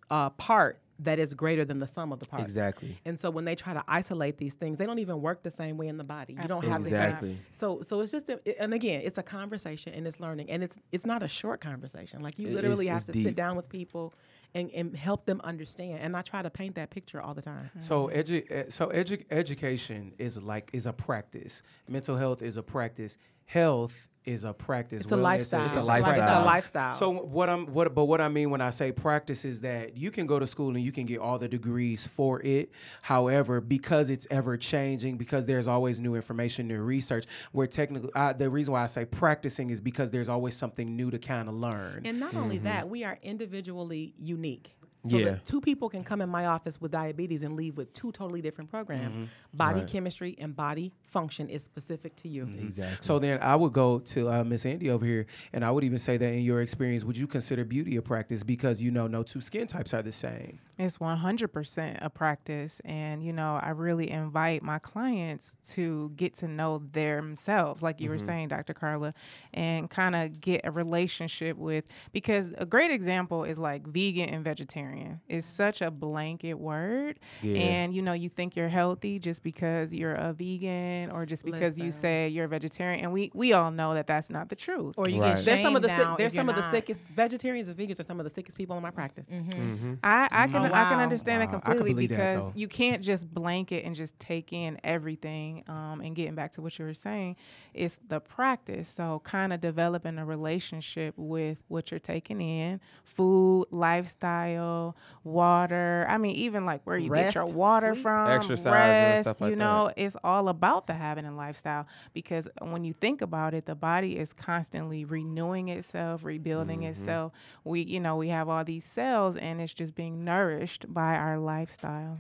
[0.10, 2.44] uh, part that is greater than the sum of the parts.
[2.46, 2.98] exactly.
[3.04, 5.76] And so when they try to isolate these things, they don't even work the same
[5.76, 6.34] way in the body.
[6.34, 7.30] You don't have Exactly.
[7.30, 7.46] the same.
[7.52, 10.80] So so it's just a, and again, it's a conversation and it's learning and it's
[10.92, 12.22] it's not a short conversation.
[12.22, 14.14] Like you It- literally it's- have to sit down with people
[14.56, 16.00] and, and help them understand.
[16.00, 17.70] And I try to paint that picture all the time.
[17.80, 21.64] So edu- eh, so edu- education is like is a practice.
[21.88, 23.18] Mental health is a practice.
[23.46, 25.04] Health is a practice.
[25.04, 25.66] It's a lifestyle.
[25.66, 26.44] It's a It's lifestyle.
[26.44, 26.92] a lifestyle.
[26.92, 30.12] So what I'm what but what I mean when I say practice is that you
[30.12, 32.72] can go to school and you can get all the degrees for it.
[33.02, 38.34] However, because it's ever changing, because there's always new information, new research, where technically I,
[38.34, 41.56] the reason why I say practicing is because there's always something new to kind of
[41.56, 42.04] learn.
[42.06, 42.66] And not only mm-hmm.
[42.66, 44.76] that, we are individually unique.
[45.06, 45.26] So Yeah.
[45.26, 48.42] that two people can come in my office with diabetes and leave with two totally
[48.42, 49.18] different programs.
[49.18, 49.26] Mm-hmm.
[49.58, 49.90] Body Right.
[49.90, 52.46] chemistry and body function is specific to you.
[52.46, 52.68] Mm-hmm.
[52.68, 52.98] Exactly.
[53.02, 55.98] So then I would go to uh, Miss Andy over here, and I would even
[55.98, 59.24] say that in your experience, would you consider beauty a practice because you know no
[59.24, 60.60] two skin types are the same?
[60.80, 62.82] It's 100% a practice.
[62.84, 68.10] And, you know, I really invite my clients to get to know themselves, like you
[68.10, 68.26] were mm-hmm.
[68.26, 68.74] saying, Dr.
[68.74, 69.14] Carla,
[69.54, 74.44] and kind of get a relationship with, because a great example is like vegan and
[74.44, 74.93] vegetarian.
[75.28, 77.20] It's such a blanket word.
[77.42, 77.58] Yeah.
[77.58, 81.78] And, you know, you think you're healthy just because you're a vegan or just because
[81.80, 83.04] you say you're a vegetarian.
[83.04, 84.96] And we, we all know that that's not the truth.
[84.98, 85.36] Or you Right.
[85.36, 87.78] get There's some of the shamed sick, there's some you're of the sickest vegetarians and
[87.78, 89.30] vegans are some of the sickest people in my practice.
[89.30, 89.50] Mm-hmm.
[89.50, 89.94] Mm-hmm.
[90.04, 90.52] I, I mm-hmm.
[90.54, 93.02] can Oh, I can understand Wow, I it can completely believe that, because you can't
[93.02, 95.64] just blanket and just take in everything.
[95.68, 97.36] Um, and getting back to what you were saying,
[97.74, 98.90] it's the practice.
[98.90, 104.83] So kind of developing a relationship with what you're taking in, food, lifestyle,
[105.24, 106.06] water.
[106.10, 108.04] I mean, even like where you get your water sleep.
[108.04, 109.22] from, Exercise and rest.
[109.24, 113.22] stuff like you know, it's all about the habit and lifestyle because when you think
[113.22, 116.90] about it, the body is constantly renewing itself, rebuilding Mm-hmm.
[116.90, 117.32] itself.
[117.64, 121.38] We, you know, we have all these cells and it's just being nourished by our
[121.38, 122.20] lifestyle.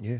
[0.00, 0.18] yeah.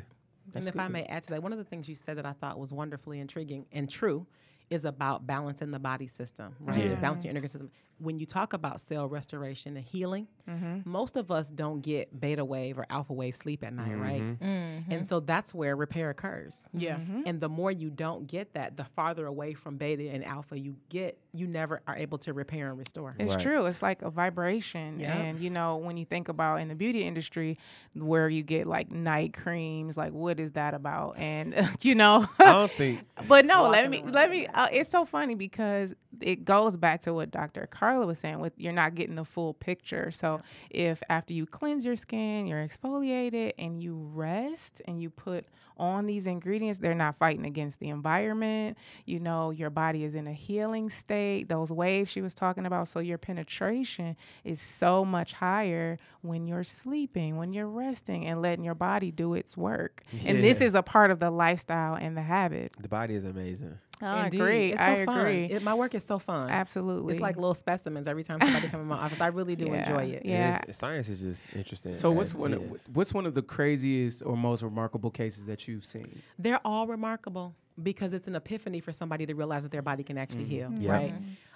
[0.54, 2.32] and if I may add to that, one of the things you said that I
[2.32, 4.26] thought was wonderfully intriguing and true
[4.70, 6.84] is about balancing the body system, right?
[6.84, 6.94] Yeah.
[6.96, 7.70] Balancing your energy system.
[7.98, 10.88] When you talk about cell restoration and healing, mm-hmm.
[10.88, 14.20] most of us don't get beta wave or alpha wave sleep at night, right?
[14.22, 14.44] Mm-hmm.
[14.44, 14.92] Mm-hmm.
[14.92, 16.66] And so that's where repair occurs.
[16.74, 16.98] Yeah.
[17.26, 20.76] And the more you don't get that, the farther away from beta and alpha you
[20.88, 23.14] get, you never are able to repair and restore.
[23.18, 23.42] It's Right.
[23.42, 23.66] true.
[23.66, 25.00] It's like a vibration.
[25.00, 25.16] Yeah.
[25.16, 27.58] And, you know, when you think about in the beauty industry
[27.94, 31.18] where you get like night creams, like what is that about?
[31.18, 33.00] And, you know, I don't think.
[33.28, 34.46] but no, let me let me.
[34.46, 37.66] Uh, it's so funny because it goes back to what Dr.
[37.88, 40.11] Carla was saying with you're not getting the full picture.
[40.11, 45.46] So if after you cleanse your skin, you're exfoliated and you rest and you put
[45.79, 48.77] on these ingredients, they're not fighting against the environment.
[49.07, 51.48] You know, your body is in a healing state.
[51.48, 52.88] Those waves she was talking about.
[52.88, 58.64] So your penetration is so much higher when you're sleeping, when you're resting and letting
[58.64, 60.03] your body do its work.
[60.27, 62.74] And this is a part of the lifestyle and the habit.
[62.79, 63.79] The body is amazing.
[64.00, 64.40] I Indeed.
[64.40, 64.72] agree.
[64.72, 65.18] It's I so fun.
[65.20, 65.44] agree.
[65.46, 66.50] It- my work is so fun.
[66.50, 67.12] Absolutely.
[67.12, 69.20] It's like little specimens every time somebody comes in my office.
[69.20, 69.80] I really do Yeah.
[69.88, 70.22] enjoy it.
[70.24, 70.56] Yeah.
[70.58, 71.94] It's- science is just interesting.
[71.94, 75.84] So what's one of, what's one of the craziest or most remarkable cases that you've
[75.84, 76.22] seen?
[76.38, 80.18] They're all remarkable because it's an epiphany for somebody to realize that their body can
[80.18, 80.92] actually heal, Yeah.
[80.92, 81.14] right?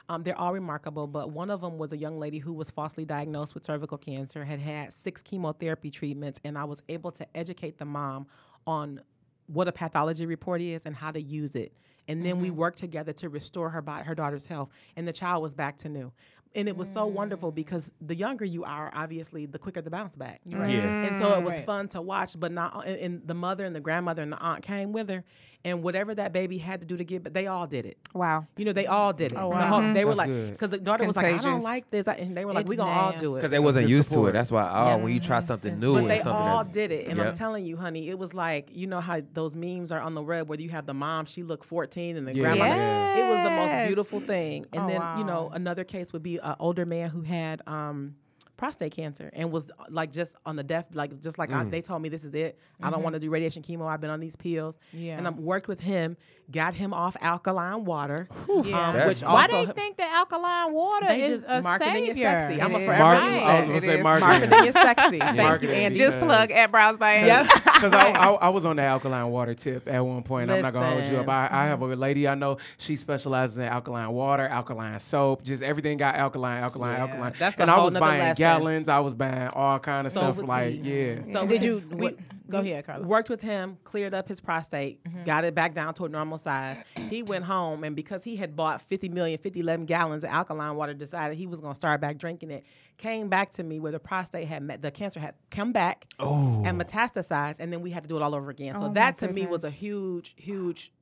[0.09, 3.05] Um, they're all remarkable, but one of them was a young lady who was falsely
[3.05, 7.79] diagnosed with cervical cancer, had had six chemotherapy treatments, and I was able to educate
[7.79, 8.27] the mom
[8.67, 9.01] on
[9.47, 11.73] what a pathology report is and how to use it.
[12.09, 12.57] And then we mm-hmm.
[12.57, 15.89] worked together to restore her body, her daughter's health, and the child was back to
[15.89, 16.13] new.
[16.55, 17.55] And it was so wonderful mm.
[17.55, 20.41] because the younger you are, obviously, the quicker the bounce back.
[20.45, 20.75] Right?
[20.75, 21.05] Yeah.
[21.05, 21.59] And so it was mm.
[21.59, 21.67] Right.
[21.67, 24.63] fun to watch, but not and, and the mother and the grandmother and the aunt
[24.63, 25.25] came with her,
[25.65, 27.97] and whatever that baby had to do to get, but they all did it.
[28.15, 28.47] wow.
[28.57, 29.39] You know, they all did it.
[29.39, 29.67] Oh, The wow.
[29.81, 32.37] whole- They were That's like, because the daughter was like, I don't like this, and
[32.37, 33.39] they were like, It's we gonna all do it.
[33.39, 34.33] Because they wasn't good used to it.
[34.33, 34.69] That's why.
[34.95, 37.21] Oh, when you try something new But and they something all that's did it, and
[37.21, 40.23] I'm telling you, honey, it was like you know how those memes are on the
[40.23, 42.43] web where you have the mom, she looked 14, and the Yeah.
[42.43, 42.75] grandmother.
[42.77, 43.19] Yes.
[43.21, 44.67] It was the most beautiful thing.
[44.73, 48.17] And Oh, then you know another case would be an older man who had um,
[48.63, 51.81] prostate cancer and was uh, like just on the death, like just like I, they
[51.81, 52.57] told me this is it.
[52.81, 53.89] I don't want to do radiation chemo.
[53.89, 54.79] I've been on these pills.
[54.93, 55.19] Yeah.
[55.19, 56.17] And I worked with him,
[56.49, 58.55] got him off alkaline water, Yeah.
[58.55, 62.13] um, That- which Why also they think that alkaline water is just a marketing savior?
[62.13, 62.63] is sexy.
[62.63, 63.01] I'm a It forever is.
[63.01, 64.03] Marketing- I was gonna It say is.
[64.05, 64.51] marketing.
[64.51, 65.19] Marketing is sexy.
[65.19, 67.47] Thank you, Marketing Just plug Because- at Brows by Yep.
[67.83, 70.53] Because I, I, I was on the alkaline water tip at one point.
[70.53, 71.29] I'm not gonna hold you up.
[71.29, 72.59] I, I have a lady I know.
[72.79, 77.33] She specializes in alkaline water, alkaline soap, just everything got alkaline, alkaline, Yeah, alkaline.
[77.37, 78.41] that's a and I was buying lesson.
[78.59, 78.89] Gallons.
[78.89, 80.47] I was buying all kind of So stuff.
[80.47, 81.07] Like he.
[81.13, 81.25] yeah.
[81.25, 81.83] So Did you?
[81.91, 82.17] we-
[82.51, 83.07] go ahead, Carla.
[83.07, 85.25] Worked with him, cleared up his prostate, mm-hmm.
[85.25, 86.79] got it back down to a normal size.
[87.09, 90.77] He went home, and because he had bought 50 million, 50, 11 gallons of alkaline
[90.77, 92.65] water, decided he was going to start back drinking it.
[92.99, 96.79] Came back to me where the prostate had met, the cancer had come back and
[96.81, 98.75] metastasized, and then we had to do it all over again.
[98.75, 99.81] So Oh, that to me was a goodness.
[99.81, 100.93] huge, huge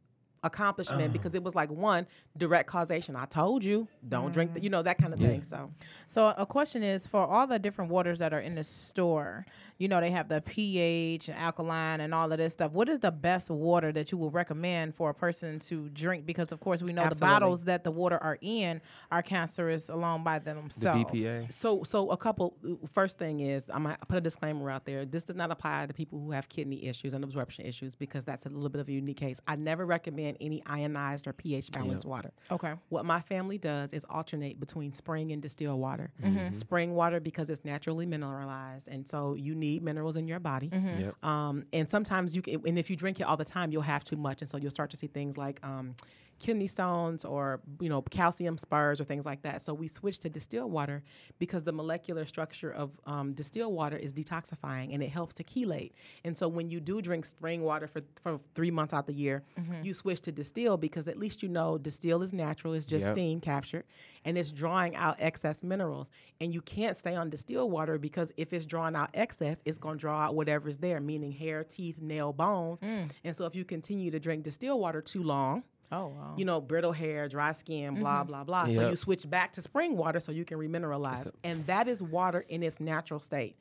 [0.42, 3.16] accomplishment because it was like one direct causation.
[3.16, 4.64] I told you, don't drink, the, mm.
[4.64, 5.42] you know, that kind of thing.
[5.42, 5.70] So
[6.06, 9.46] So a question is for all the different waters that are in the store,
[9.78, 12.72] you know, they have the pH and alkaline and all of this stuff.
[12.72, 16.26] What is the best water that you would recommend for a person to drink?
[16.26, 17.26] Because of course we know Absolutely.
[17.26, 21.04] the bottles that the water are in are cancerous alone by the themselves.
[21.04, 21.52] BPA.
[21.52, 22.56] So, so a couple.
[22.92, 25.04] First thing is, I'm gonna put a disclaimer out there.
[25.04, 28.46] This does not apply to people who have kidney issues and absorption issues because that's
[28.46, 29.40] a little bit of a unique case.
[29.46, 32.32] I never recommend any ionized or pH balanced water.
[32.50, 32.74] Okay.
[32.88, 36.10] What my family does is alternate between spring and distilled water.
[36.22, 36.54] Mm-hmm.
[36.54, 40.68] Spring water because it's naturally mineralized, and so you need minerals in your body.
[40.68, 41.00] Mm-hmm.
[41.00, 41.24] Yep.
[41.24, 44.04] Um, and sometimes you can, and if you drink it all the time, you'll have
[44.04, 45.94] too much, and so you'll start to see things like um,
[46.40, 49.62] kidney stones or you know calcium spurs or things like that.
[49.62, 51.02] So we switched to distilled water
[51.38, 55.92] because the molecular structure of um, distilled water is detoxifying and it helps to chelate.
[56.24, 59.42] And so when you do drink spring water for for three months out the year,
[59.84, 63.14] you switch to distill because at least you know distill is natural, it's just Yep.
[63.14, 63.84] steam captured,
[64.24, 66.10] and it's drawing out excess minerals.
[66.40, 69.98] And you can't stay on distilled water because if it's drawing out excess, it's going
[69.98, 72.80] to draw out whatever's there, meaning hair, teeth, nail, bones.
[73.24, 76.34] And so if you continue to drink distilled water too long, Oh wow.
[76.36, 78.28] you know, brittle hair, dry skin, blah, mm-hmm.
[78.28, 78.66] blah, blah.
[78.66, 81.30] So you switch back to spring water so you can remineralize.
[81.42, 83.56] And that is water in its natural state.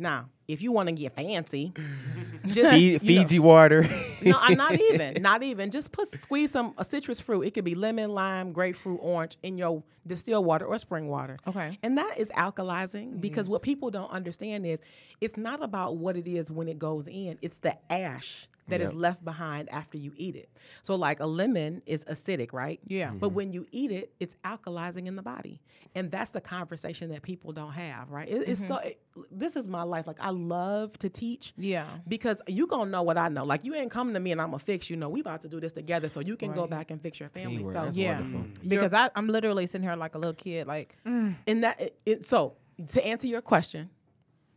[0.00, 1.74] Now, if you want to get fancy,
[2.46, 3.86] just Fi- you know- Fiji water.
[4.22, 5.00] no, I'm not even.
[5.22, 5.70] Not even.
[5.70, 7.42] Just put squeeze some a citrus fruit.
[7.42, 11.36] It could be lemon, lime, grapefruit, orange in your distilled water or spring water.
[11.46, 11.78] Okay.
[11.82, 14.80] And that is alkalizing because what people don't understand is
[15.20, 17.38] it's not about what it is when it goes in.
[17.42, 19.00] It's the ash that is Yep.
[19.00, 20.48] left behind after you eat it.
[20.82, 22.80] So like a lemon is acidic, right?
[22.86, 23.08] Yeah.
[23.08, 23.18] Mm-hmm.
[23.18, 25.60] But when you eat it, it's alkalizing in the body.
[25.94, 28.28] And that's the conversation that people don't have, right?
[28.28, 28.88] It- It's so mm-hmm.
[28.88, 30.06] it, this is my life.
[30.06, 31.86] Like I love to teach Yeah.
[32.08, 33.44] because you gonna know what I know.
[33.44, 34.96] Like you ain't coming to me and I'm gonna fix you.
[34.96, 37.28] No, we about to do this together, so you can go back and fix your
[37.28, 37.56] family.
[37.58, 38.20] Teamwork, So that's Yeah.
[38.20, 38.40] wonderful.
[38.64, 38.68] Mm.
[38.68, 41.34] Because I, I'm literally sitting here like a little kid, like mm.
[41.46, 42.56] in that, it, it- so
[42.88, 43.90] to answer your question,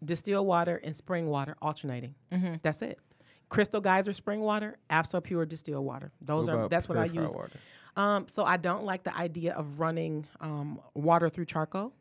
[0.03, 2.13] distilled water and spring water alternating.
[2.31, 2.55] Mm-hmm.
[2.61, 2.99] That's it.
[3.49, 6.11] Crystal geyser spring water, Absopure distilled water.
[6.21, 7.33] Those What are that's what I use.
[7.33, 7.51] water?
[7.95, 11.93] Um, so I don't like the idea of running um, water through charcoal.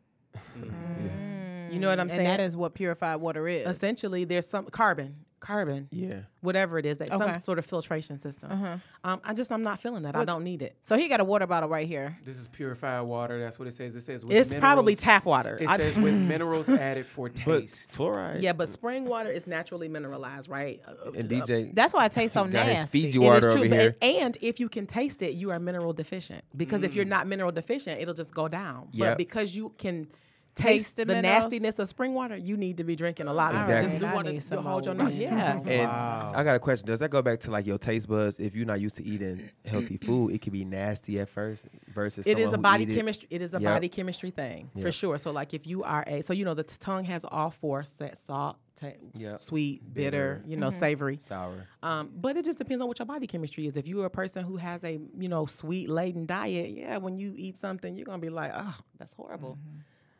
[1.71, 2.23] You know what I'm and saying?
[2.23, 3.67] that is what purified water is.
[3.67, 6.21] essentially there's some carbon carbon, Yeah.
[6.41, 7.33] whatever it is, that Okay.
[7.33, 8.79] some sort of filtration system.
[9.03, 10.15] Um, I just I'm not feeling that.
[10.15, 10.75] I don't need it.
[10.81, 12.17] So he got a water bottle right here.
[12.23, 13.39] This is purified water.
[13.39, 13.95] That's what it says.
[13.95, 15.57] It says with It's probably tap water.
[15.59, 17.91] It I- says with minerals added for But taste.
[17.91, 18.41] fluoride.
[18.41, 20.81] yeah, but spring water is naturally mineralized, right?
[20.87, 22.89] Uh, And DJ That's why it tastes so got his.
[22.89, 23.95] Fiji And water it's over here.
[23.99, 26.43] but- and if you can taste it, you are mineral deficient.
[26.55, 28.87] Because if you're not mineral deficient, it'll just go down.
[28.93, 29.07] Yep.
[29.11, 30.07] But because you can
[30.55, 33.55] Taste taste the the, nastiness of spring water, you need to be drinking a lot
[33.55, 33.89] of Exactly.
[33.89, 33.93] it.
[33.93, 35.13] Just do I what need it- some hold your nose.
[35.15, 35.57] Yeah.
[35.65, 36.31] And Wow.
[36.35, 36.85] I got a question.
[36.87, 38.39] Does that go back to like your taste buds?
[38.39, 42.27] If you're not used to eating healthy food, it could be nasty at first versus
[42.27, 42.95] It is someone a body eat it.
[42.95, 43.27] chemistry.
[43.31, 43.73] It is a Yep.
[43.73, 45.17] body chemistry thing for sure.
[45.17, 47.83] So like if you are a so you know the t- tongue has all four
[47.83, 49.41] set salt, ta- Yep.
[49.41, 50.43] sweet, bitter, Bitter.
[50.45, 51.17] you know, savory.
[51.17, 51.67] sour.
[51.81, 53.75] Um, but it just depends on what your body chemistry is.
[53.75, 57.33] If you're a person who has a you know sweet laden diet, yeah, when you
[57.35, 59.57] eat something, you're gonna be like, oh, that's horrible.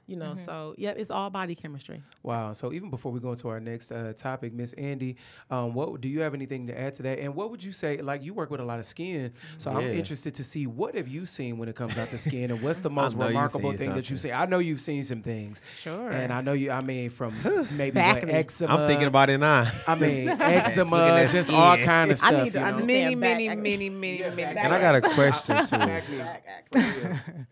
[0.05, 2.01] You know, so yeah, it's all body chemistry.
[2.23, 2.51] Wow.
[2.51, 5.15] So even before we go into our next uh, topic, Miss Andy,
[5.49, 7.19] um, what do you have anything to add to that?
[7.19, 7.97] And what would you say?
[8.01, 11.07] Like you work with a lot of skin, so I'm interested to see what have
[11.07, 13.93] you seen when it comes out to skin, and what's the most remarkable seen thing
[13.93, 14.31] that you see?
[14.31, 15.61] I know you've seen some things.
[15.79, 16.09] Sure.
[16.09, 16.71] And I know you.
[16.71, 17.33] I mean, from
[17.71, 18.73] maybe what, eczema.
[18.73, 19.71] I'm thinking about it now.
[19.87, 22.43] I mean, Looking at eczema, just all kind of I stuff.
[22.43, 22.71] need to you know?
[22.71, 23.19] understand.
[23.19, 24.59] many, back- many, many, many, many.
[24.59, 27.45] and I got a question too.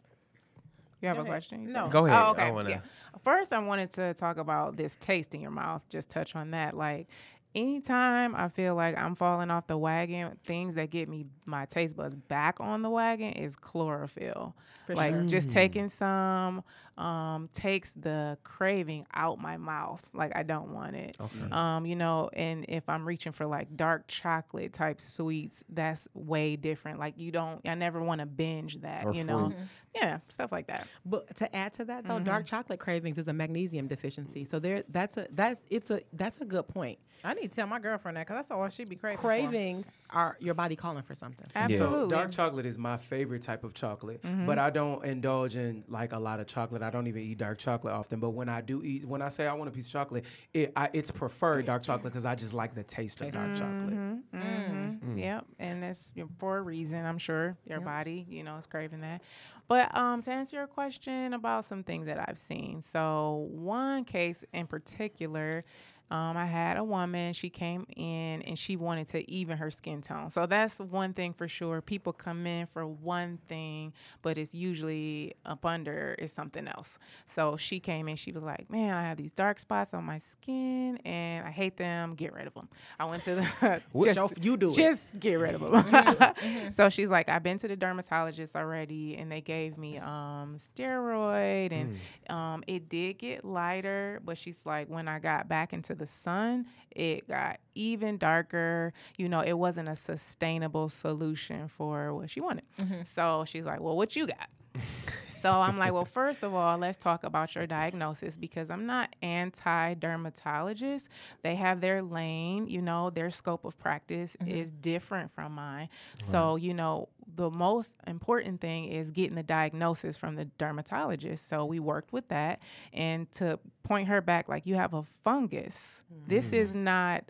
[1.04, 1.08] Acne.
[1.10, 1.72] You have a question?
[1.72, 1.88] No.
[1.88, 2.22] Go ahead.
[2.24, 2.44] Oh, okay.
[2.44, 2.82] I wanna- yeah.
[3.24, 5.88] First, I wanted to talk about this taste in your mouth.
[5.90, 6.76] Just touch on that.
[6.76, 7.08] Like,
[7.56, 11.98] anytime I feel like I'm falling off the wagon, things that get me my taste
[11.98, 14.56] buds back on the wagon is chlorophyll.
[14.88, 15.26] For like sure.
[15.26, 16.64] just taking some
[16.98, 20.08] um, takes the craving out my mouth.
[20.14, 21.18] Like I don't want it.
[21.20, 21.52] Okay.
[21.52, 26.56] Um, you know, and if I'm reaching for like dark chocolate type sweets, that's way
[26.56, 27.00] different.
[27.00, 29.06] Like you don't, I never want to binge that.
[29.06, 29.58] Or you know, fruit.
[29.96, 30.88] yeah, stuff like that.
[31.06, 34.46] But to add to that though, dark chocolate cravings is a magnesium deficiency.
[34.46, 37.00] So there, that's a that's it's a that's a good point.
[37.24, 39.18] I need to tell my girlfriend that because that's all she'd be craving.
[39.18, 39.22] for.
[39.24, 41.46] Cravings are your body calling for something.
[41.56, 42.10] Absolutely.
[42.10, 46.20] Dark chocolate is my favorite type of chocolate, but I don't indulge in like a
[46.20, 46.82] lot of chocolate.
[46.82, 48.20] I don't even eat dark chocolate often.
[48.20, 50.72] But when I do eat, when I say I want a piece of chocolate, it
[50.76, 53.94] I, it's preferred dark chocolate because I just like the taste of dark chocolate.
[53.94, 55.18] Mm-hmm.
[55.18, 57.06] Yep, and that's for a reason.
[57.06, 59.22] I'm sure your body, you know, is craving that.
[59.68, 64.44] But um, to answer your question about some things that I've seen, so one case
[64.54, 65.64] in particular.
[66.12, 70.02] Um, I had a woman, she came in and she wanted to even her skin
[70.02, 70.30] tone.
[70.30, 71.82] So that's one thing for sure.
[71.82, 77.00] People come in for one thing, but it's usually up under is something else.
[77.26, 80.18] So she came in, she was like, Man, I have these dark spots on my
[80.18, 82.14] skin and I hate them.
[82.16, 82.68] Get rid of them.
[83.00, 83.82] I went to the
[84.14, 84.76] Show- you do it.
[84.76, 86.72] just get rid of them.
[86.74, 91.72] so she's like, I've been to the dermatologist already, and they gave me um, steroid,
[91.72, 91.98] and
[92.30, 94.22] um, it did get lighter.
[94.26, 98.92] But she's like, when I got back into the sun, it got even darker.
[99.18, 102.66] You know, it wasn't a sustainable solution for what she wanted.
[102.80, 103.04] Mm-hmm.
[103.06, 104.50] So she's like, well, what you got?
[105.42, 109.16] So I'm like, well, first of all, let's talk about your diagnosis because I'm not
[109.24, 111.10] anti dermatologist.
[111.42, 114.52] They have their lane, you know, their scope of practice mm-hmm.
[114.52, 115.90] is different from mine.
[116.20, 121.48] So, you know, the most important thing is getting the diagnosis from the dermatologist.
[121.48, 122.62] So we worked with that.
[122.94, 126.04] And to point her back, like, you have a fungus.
[126.28, 126.60] This mm.
[126.60, 127.24] is not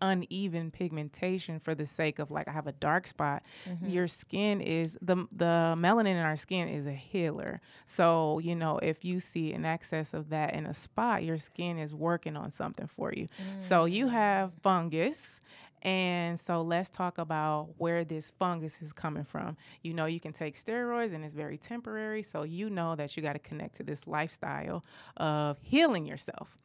[0.00, 3.44] uneven pigmentation for the sake of like I have a dark spot.
[3.68, 3.88] Mm-hmm.
[3.88, 7.60] Your skin is the the melanin in our skin is a healer.
[7.86, 11.78] So, you know, if you see an excess of that in a spot, your skin
[11.78, 13.28] is working on something for you.
[13.58, 14.10] So, you mm.
[14.10, 15.40] have fungus
[15.86, 19.56] and so let's talk about where this fungus is coming from.
[19.82, 22.24] You know, you can take steroids and it's very temporary.
[22.24, 24.84] So you know that you got to connect to this lifestyle
[25.16, 26.56] of healing yourself.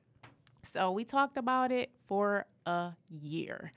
[0.63, 3.71] So we talked about it for a year.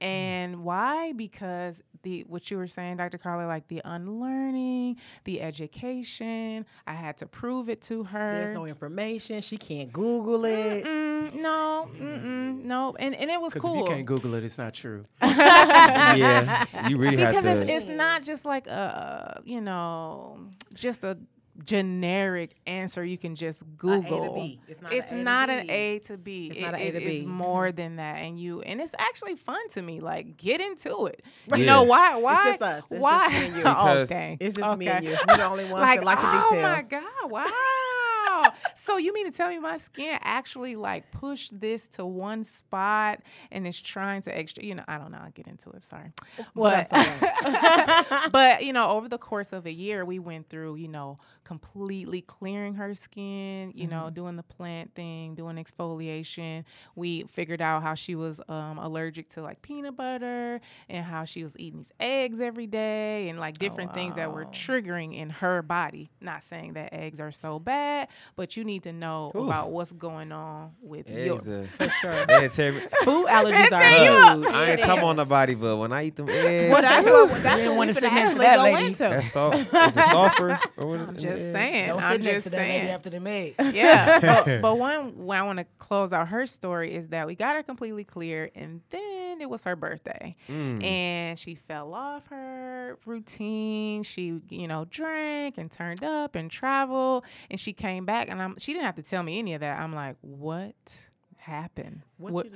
[0.00, 1.12] And why?
[1.12, 3.18] Because the what you were saying, Dr.
[3.18, 8.44] Carla, like the unlearning, the education, I had to prove it to her.
[8.44, 9.42] There's no information.
[9.42, 10.84] She can't Google it.
[10.86, 14.56] Mm, no, mm-mm, no, and and it was cool if you can't Google it, it's
[14.56, 15.04] not true.
[15.22, 20.38] yeah, you really have because it's, it's not just like a you know
[20.72, 21.18] just a
[21.64, 24.60] generic answer you can just google B.
[24.68, 25.54] It's not a it's A not B.
[25.54, 27.26] an a to b It's It- not a A to is B.
[27.26, 31.22] more than that and you and it's actually fun to me like get into it
[31.48, 31.56] Yeah.
[31.56, 32.78] you know why why just us.
[32.78, 33.62] It's just why me and you.
[33.62, 35.10] Because- okay It's just me and you.
[35.28, 36.62] We're the only ones like that like the oh details.
[36.62, 37.46] my god wow
[38.42, 38.52] wow.
[38.76, 43.20] So you mean to tell me my skin actually like pushed this to one spot
[43.50, 45.18] and it's trying to extra, you know, I don't know.
[45.22, 45.84] I'll get into it.
[45.84, 46.12] Sorry.
[46.54, 50.88] Well, but, but, you know, over the course of a year, we went through, you
[50.88, 56.64] know, completely clearing her skin, you know, doing the plant thing, doing exfoliation.
[56.94, 61.42] We figured out how she was um, allergic to like peanut butter and how she
[61.42, 65.62] was eating these eggs every day and like different things that were triggering in her
[65.62, 66.10] body.
[66.20, 70.32] Not saying that eggs are so bad, but you need to know about what's going
[70.32, 71.34] on with your.
[71.34, 72.26] Eggs are- For sure.
[72.26, 74.54] they Food allergies are Look, huge.
[74.54, 77.56] I ain't talking on nobody, but when I eat them eggs, Well, that's what that's
[77.56, 78.86] didn't wanna sit next to actually that go lady.
[78.86, 78.98] into.
[79.04, 79.56] that's soft.
[79.74, 80.60] Is it sulfur?
[80.78, 81.88] Or what is I'm just saying.
[81.88, 82.88] Don't I'm sit next just to that lady saying.
[82.88, 83.54] after the maid.
[83.72, 84.20] yeah.
[84.44, 87.56] but, but one way I want to close out her story is that we got
[87.56, 90.82] her completely clear, and then it was her birthday, Mm.
[90.84, 94.02] and she fell off her routine.
[94.02, 98.56] She, you know, drank and turned up and traveled, and she came back, and I'm.
[98.58, 99.78] She didn't have to tell me any of that.
[99.80, 100.74] I'm like, what
[101.36, 102.02] happened?
[102.18, 102.46] What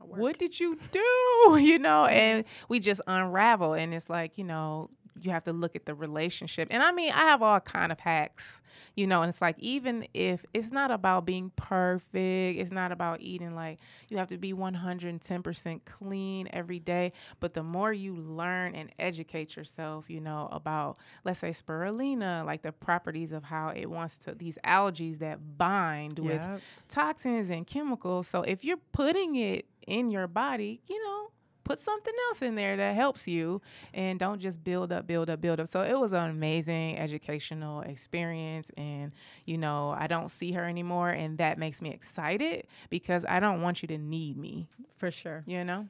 [0.00, 1.00] what did you do?
[1.58, 5.76] You know, and we just unravel, and it's like, you know, you have to look
[5.76, 6.68] at the relationship.
[6.70, 8.60] And I mean, I have all kind of hacks,
[8.96, 13.20] you know, and it's like even if it's not about being perfect, it's not about
[13.20, 18.74] eating like you have to be 110% clean every day, but the more you learn
[18.74, 23.86] and educate yourself, you know, about let's say spirulina, like the properties of how it
[23.86, 26.42] wants to these algae that bind with
[26.88, 28.26] toxins and chemicals.
[28.26, 31.30] So if you're putting it in your body, you know,
[31.64, 33.60] put something else in there that helps you
[33.92, 35.66] and don't just build up, build up, build up.
[35.68, 38.70] So it was an amazing educational experience.
[38.76, 39.12] And,
[39.46, 41.08] you know, I don't see her anymore.
[41.10, 45.42] And that makes me excited because I don't want you to need me, For sure.
[45.46, 45.88] you know?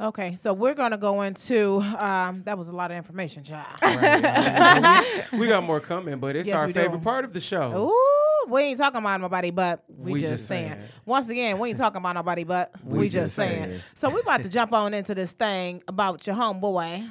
[0.00, 3.78] Okay, so we're gonna go into um, that was a lot of information, child.
[5.38, 6.80] we got more coming, but it's Yes, our we do.
[6.80, 7.88] favorite part of the show.
[7.90, 8.13] Ooh,
[8.48, 10.72] we ain't talking about nobody, but we, We just, just saying.
[10.72, 10.82] saying.
[11.04, 13.80] Once again, we ain't talking about nobody, but we, just, saying.
[13.94, 17.08] So we about to jump on into this thing about your homeboy,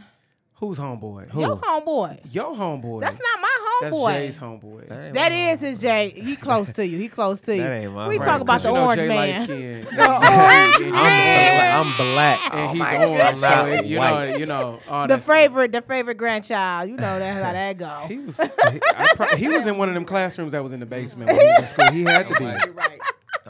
[0.63, 1.34] Who's homeboy?
[1.34, 2.19] your homeboy.
[2.32, 3.02] Your homeboy.
[3.02, 3.82] That's not my homeboy.
[3.82, 4.13] That's homeboy.
[4.13, 4.88] Jay's homeboy.
[4.88, 6.10] That ain't That his Jay.
[6.15, 6.97] He close to you.
[6.99, 7.62] He close to you.
[7.63, 8.26] That ain't my we homeboy.
[8.26, 9.47] talk about the you know orange Jay man.
[9.84, 11.86] The orange man.
[11.86, 12.54] I'm black.
[12.54, 15.82] and oh he's I'm orange, so it, you know, you know, all The favorite, the
[15.82, 16.89] favorite grandchild.
[16.89, 18.06] You know that's how that go.
[18.08, 18.80] He was, he,
[19.15, 21.45] pro- he was in one of them classrooms that was in the basement when he
[21.47, 21.91] was in school.
[21.91, 22.45] He had to be.
[22.45, 22.73] I'm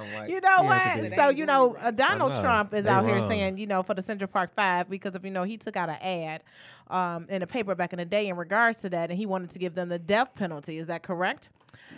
[0.01, 0.29] white.
[0.29, 1.13] You know Yeah, what?
[1.13, 2.41] So you know, uh, Donald know.
[2.41, 5.23] Trump is They out here saying, you know, for the Central Park Five, because if
[5.23, 6.43] you know, he took out an ad
[6.89, 9.49] um, in a paper back in the day in regards to that, and he wanted
[9.51, 10.77] to give them the death penalty.
[10.77, 11.49] Is that correct?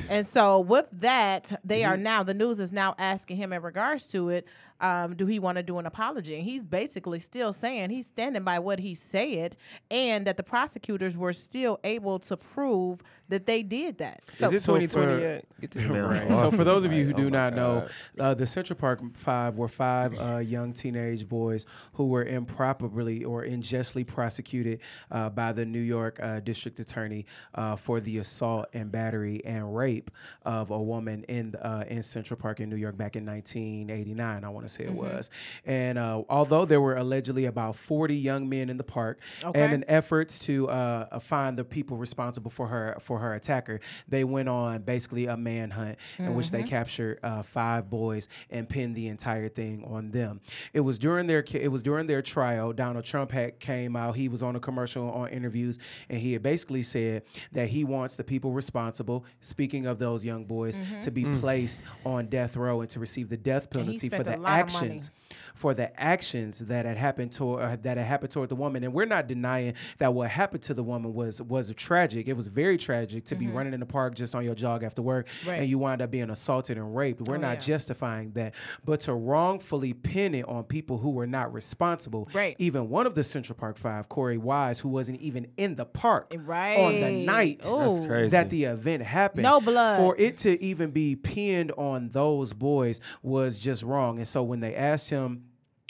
[0.10, 4.08] And so with that, they are now the news is now asking him in regards
[4.10, 4.48] to it.
[4.82, 6.36] Um, do he want to do an apology?
[6.36, 9.56] And he's basically still saying he's standing by what he said,
[9.90, 14.24] and that the prosecutors were still able to prove that they did that.
[14.34, 15.46] So Is it so 2020 for- yet?
[15.62, 16.34] Get this Right.
[16.34, 17.88] So for those of you who do oh my not know,
[18.20, 23.44] uh, the Central Park Five were five uh, young teenage boys who were improperly or
[23.44, 28.92] unjustly prosecuted uh, by the New York uh, District Attorney uh, for the assault and
[28.92, 30.12] battery and rape
[30.44, 34.44] of a woman in uh, in Central Park in New York back in 1989.
[34.44, 35.30] I want to say it was.
[35.66, 39.62] And uh, although there were allegedly about 40 young men in the park, Okay.
[39.62, 43.80] and in efforts to uh, uh, find the people responsible for her for her attacker,
[44.08, 48.96] they went on basically a manhunt in which they captured uh, five boys and pinned
[48.96, 50.42] the entire thing on them.
[50.74, 52.74] It was during their it was during their trial.
[52.74, 54.16] Donald Trump had came out.
[54.16, 55.78] He was on a commercial on interviews,
[56.10, 59.26] and he had basically said that he wants the people responsible.
[59.42, 63.38] Speaking of those young boys, to be placed on death row and to receive the
[63.38, 64.55] death penalty for spent a the lot of money.
[64.60, 65.12] Actions
[65.56, 68.84] for the actions that had happened toward uh, that had happened toward the woman.
[68.84, 72.28] And we're not denying that what happened to the woman was was tragic.
[72.28, 75.02] It was very tragic to be running in the park just on your jog after
[75.02, 75.50] work Mm-hmm.
[75.50, 75.60] Right.
[75.62, 77.22] and you wind up being assaulted and raped.
[77.22, 77.60] We're Oh, not yeah.
[77.62, 82.30] justifying that, but to wrongfully pin it on people who were not responsible.
[82.34, 82.56] Right.
[82.60, 86.34] Even one of the Central Park Five, Korey Wise, who wasn't even in the park
[86.40, 86.78] right.
[86.78, 87.78] on the night Ooh.
[87.80, 88.30] That's crazy.
[88.32, 89.44] that the event happened.
[89.44, 89.98] No blood.
[90.00, 94.18] For it to even be pinned on those boys was just wrong.
[94.18, 95.44] And so when they asked him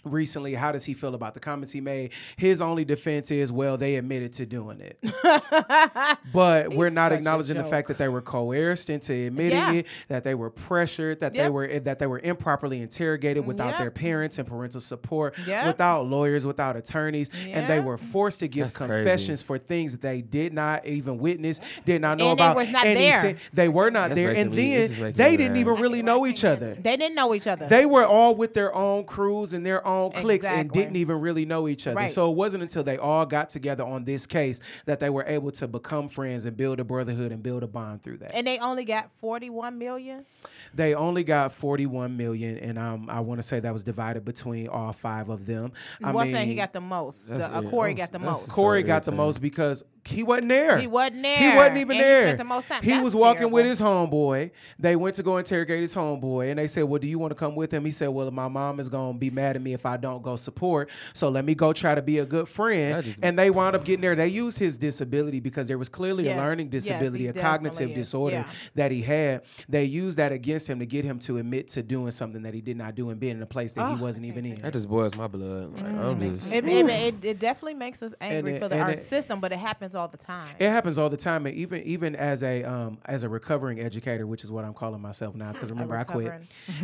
[0.06, 3.76] recently how does he feel about the comments he made his only defense is well
[3.78, 4.98] they admitted to doing it
[6.34, 9.72] but we're not acknowledging the fact that they were coerced into admitting Yeah.
[9.74, 13.66] it that they were pressured that they were that they were improperly interrogated mm, without
[13.70, 13.78] Yep.
[13.80, 15.66] their parents and parental support Yep.
[15.68, 18.92] without lawyers without attorneys and they were forced to give That's crazy.
[18.94, 22.56] confessions for things that they did not even witness did not know And they about
[22.56, 23.22] was not and there.
[23.22, 26.02] said they were not That's there and then this is making they didn't even really
[26.04, 27.68] know each other They didn't know each other.
[27.68, 31.20] they were all with their own crews and their own own cliques and didn't even
[31.20, 31.96] really know each other.
[31.96, 32.12] Right.
[32.12, 35.52] So it wasn't until they all got together on this case that they were able
[35.52, 38.34] to become friends and build a brotherhood and build a bond through that.
[38.34, 40.26] And they only got 41 million.
[40.74, 44.68] They only got 41 million, and um, I want to say that was divided between
[44.68, 45.72] all five of them.
[46.04, 47.28] I What's mean, saying he got the most?
[47.28, 48.50] The, uh, Korey got the most.
[48.50, 50.78] Korey got the most because he wasn't there.
[50.78, 51.38] He wasn't there.
[51.52, 52.24] He wasn't even and He there.
[52.28, 52.84] spent the most time.
[52.84, 54.52] He That's was walking with his homeboy.
[54.80, 57.36] They went to go interrogate his homeboy, and they said, "Well, do you want to
[57.36, 59.86] come with him?" He said, "Well, my mom is gonna be mad at me if
[59.86, 60.90] I don't go support.
[61.14, 63.76] So let me go try to be a good friend." That is- And they wound
[63.76, 64.16] up getting there.
[64.16, 66.38] They used his disability because there was clearly Yes.
[66.38, 67.96] a learning Yes, disability, a cognitive is.
[67.96, 68.46] disorder Yeah.
[68.76, 69.42] that he had.
[69.68, 72.62] They used that against him to get him to admit to doing something that he
[72.62, 74.56] did not do and being in a place that he ah, wasn't even in.
[74.62, 75.74] That just boils my blood.
[75.74, 76.52] Like, I'm just.
[76.52, 79.52] It, it, it, it definitely makes us angry it- for the, our it- system, but
[79.52, 80.56] it happens all the time.
[80.60, 84.28] It happens all the time, and even even as a um, as a recovering educator,
[84.28, 86.32] which is what I'm calling myself now, because remember I quit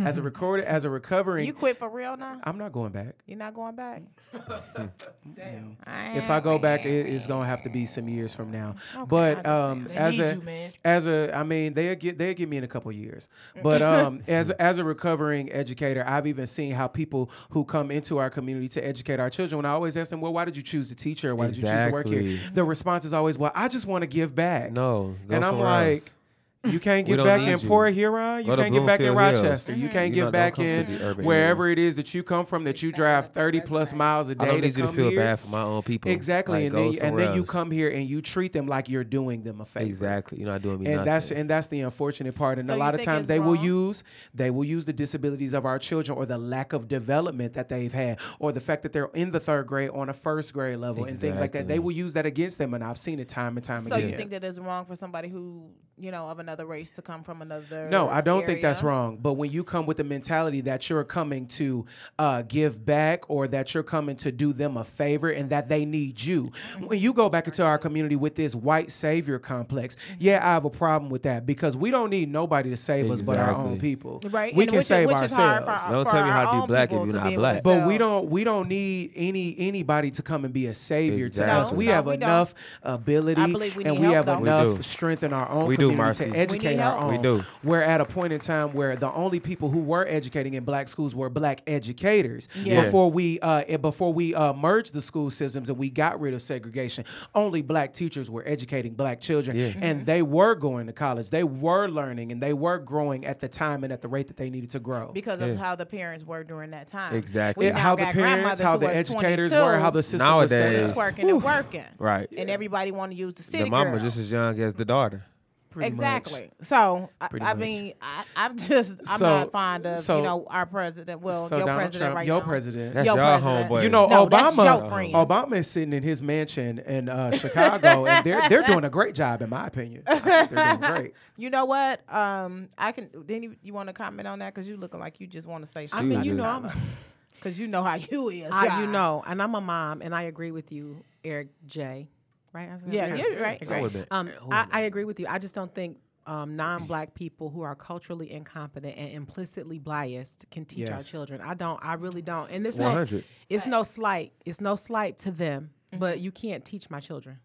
[0.04, 1.46] as a recorder as a recovering.
[1.46, 2.40] you quit for real now?
[2.44, 3.16] I'm not going back.
[3.26, 4.02] You're not going back?
[5.36, 5.78] Damn.
[6.16, 8.76] If I go back, it, it's gonna have to be some years from now.
[9.08, 12.68] but um, as a as a, I mean, they get they get me in a
[12.68, 13.30] couple years.
[13.62, 18.18] But um, as as a recovering educator, I've even seen how people who come into
[18.18, 19.58] our community to educate our children.
[19.58, 21.36] When I always ask them, well, why did you choose to teach here?
[21.36, 22.40] Why did you choose to work here?
[22.54, 24.72] The response is always, well, I just want to give back.
[24.72, 26.02] No, and I'm like.
[26.02, 26.16] else.
[26.64, 27.68] You can't get back in you.
[27.68, 28.46] Port Huron.
[28.46, 29.42] You can't get back in Bloomfield Hills.
[29.44, 29.74] Rochester.
[29.74, 32.46] You can't You give know, back in the urban wherever it is that you come
[32.46, 32.66] from.
[32.66, 34.96] That you drive thirty plus miles a day I don't to need you to come
[34.96, 35.20] feel here.
[35.20, 36.12] bad for my own people.
[36.12, 38.90] Exactly, Like, and then and somewhere then you come here and you treat them like
[38.90, 39.88] you're doing them a favor.
[39.88, 40.38] Exactly.
[40.40, 41.06] You're not doing me And nothing.
[41.06, 42.60] that's and that's the unfortunate part.
[42.60, 44.04] And So a lot of times it's they will use
[44.36, 47.92] they will use the disabilities of our children or the lack of development that they've
[47.92, 51.06] had or the fact that they're in the third grade on a first grade level
[51.06, 51.68] and things like that.
[51.68, 54.10] They will use that against them, and I've seen it time and time So again.
[54.12, 57.24] you think that it's wrong for somebody who, you know, of another race to come
[57.24, 57.88] from another?
[57.90, 59.18] No, I don't think that's wrong.
[59.22, 61.86] But when you come with the mentality that you're coming to
[62.20, 65.86] uh, give back or that you're coming to do them a favor and that they
[65.86, 66.86] need you, Mm-hmm.
[66.88, 70.14] when you go back into our community with this white savior complex, Mm-hmm.
[70.20, 73.22] yeah, I have a problem with that because we don't need nobody to save us
[73.22, 74.20] but our own people.
[74.30, 75.86] Right, We and can which is- save which is hard ourselves.
[75.86, 77.64] for- Don't for tell me how to be black if you're not black.
[77.64, 81.42] But we don't we don't need any anybody to come and be a savior to
[81.44, 81.70] us.
[81.72, 81.78] Exactly.
[81.78, 82.24] We No, have we don't.
[82.30, 84.38] enough ability I believe we and we help, have though.
[84.40, 84.82] Enough do.
[84.82, 86.24] strength in our own We do, community Marcy.
[86.26, 87.12] to We need educate our own.
[87.12, 87.44] We do.
[87.64, 90.88] We're at a point in time where the only people who were educating in black
[90.88, 92.48] schools were black educators.
[92.56, 92.84] Yeah.
[92.84, 96.34] Before we uh, eh, before we uh, merged the school systems and we got rid
[96.34, 99.74] of segregation, only black teachers were educating black children, Yeah.
[99.82, 101.30] and they were going to college.
[101.30, 104.38] They were learning and they were growing at the time and at the rate that
[104.38, 105.12] they needed to grow.
[105.14, 105.48] because Yeah.
[105.48, 107.16] of how the parents were during that time.
[107.16, 107.66] Exactly.
[107.66, 110.34] We It- now how the parents, grandmothers how the educators 22, were, how the system
[110.36, 110.98] was set Nowadays- up.
[110.98, 111.84] twerking and working.
[112.00, 112.28] Right.
[112.38, 114.04] And everybody want to use the city the mama girls.
[114.04, 115.24] just as young as the daughter.
[115.72, 115.96] Pretty much.
[115.96, 116.52] exactly.
[116.62, 117.62] So I, Pretty I much.
[117.62, 121.22] mean, I, I'm just I'm So- not fond of so- you know our president.
[121.22, 122.46] Well, so your Donald president Trump, right your now.
[122.46, 122.94] president.
[122.94, 123.70] That's Your y'all president.
[123.72, 123.84] homeboy.
[123.84, 125.12] You know, No, that's Obama.
[125.12, 125.26] your.
[125.26, 129.16] Obama is sitting in his mansion in uh, Chicago, and they're they're doing a great
[129.16, 130.04] job, in my opinion.
[130.06, 131.14] They're doing great.
[131.38, 132.02] You know what?
[132.14, 133.10] Um, I can.
[133.14, 135.64] Then you, you want to comment on that because you looking like you just want
[135.66, 136.12] to say Something.
[136.12, 136.70] I mean, She you was know, I'm,
[137.36, 138.52] because you know how you is.
[138.52, 142.10] I, you know, and I'm a mom, and I agree with you, Eric J.
[142.54, 142.70] Right?
[142.70, 143.72] I Yeah, you're right.
[143.72, 145.28] I Um, I, I agree with you.
[145.30, 145.98] I just don't think
[146.28, 151.42] um, non-black people who are culturally incompetent and implicitly biased can teach our children.
[151.42, 151.80] I don't.
[151.84, 152.52] I really don't.
[152.52, 153.06] And it's no.
[153.50, 154.34] It's no slight.
[154.46, 155.72] It's no slight to them.
[155.98, 157.40] But you can't teach my children.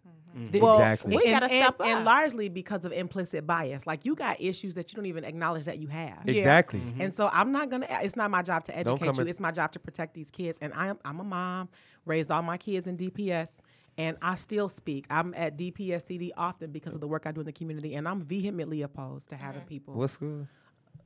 [0.52, 1.16] The- Well, Exactly.
[1.16, 2.04] we and, gotta and- step and up.
[2.04, 3.86] largely because of implicit bias.
[3.86, 6.28] Like you got issues that you don't even acknowledge that you have.
[6.28, 6.82] Exactly.
[7.00, 7.86] And so I'm not gonna.
[7.90, 9.20] It's not my job to educate you.
[9.22, 10.58] in- It's my job to protect these kids.
[10.60, 11.70] And I'm I'm a mom,
[12.04, 13.60] raised all my kids in DPS,
[13.98, 15.06] and I still speak.
[15.10, 18.20] I'm at DPSCD often because of the work I do in the community, and I'm
[18.22, 19.94] vehemently opposed to having people.
[19.94, 20.46] What school?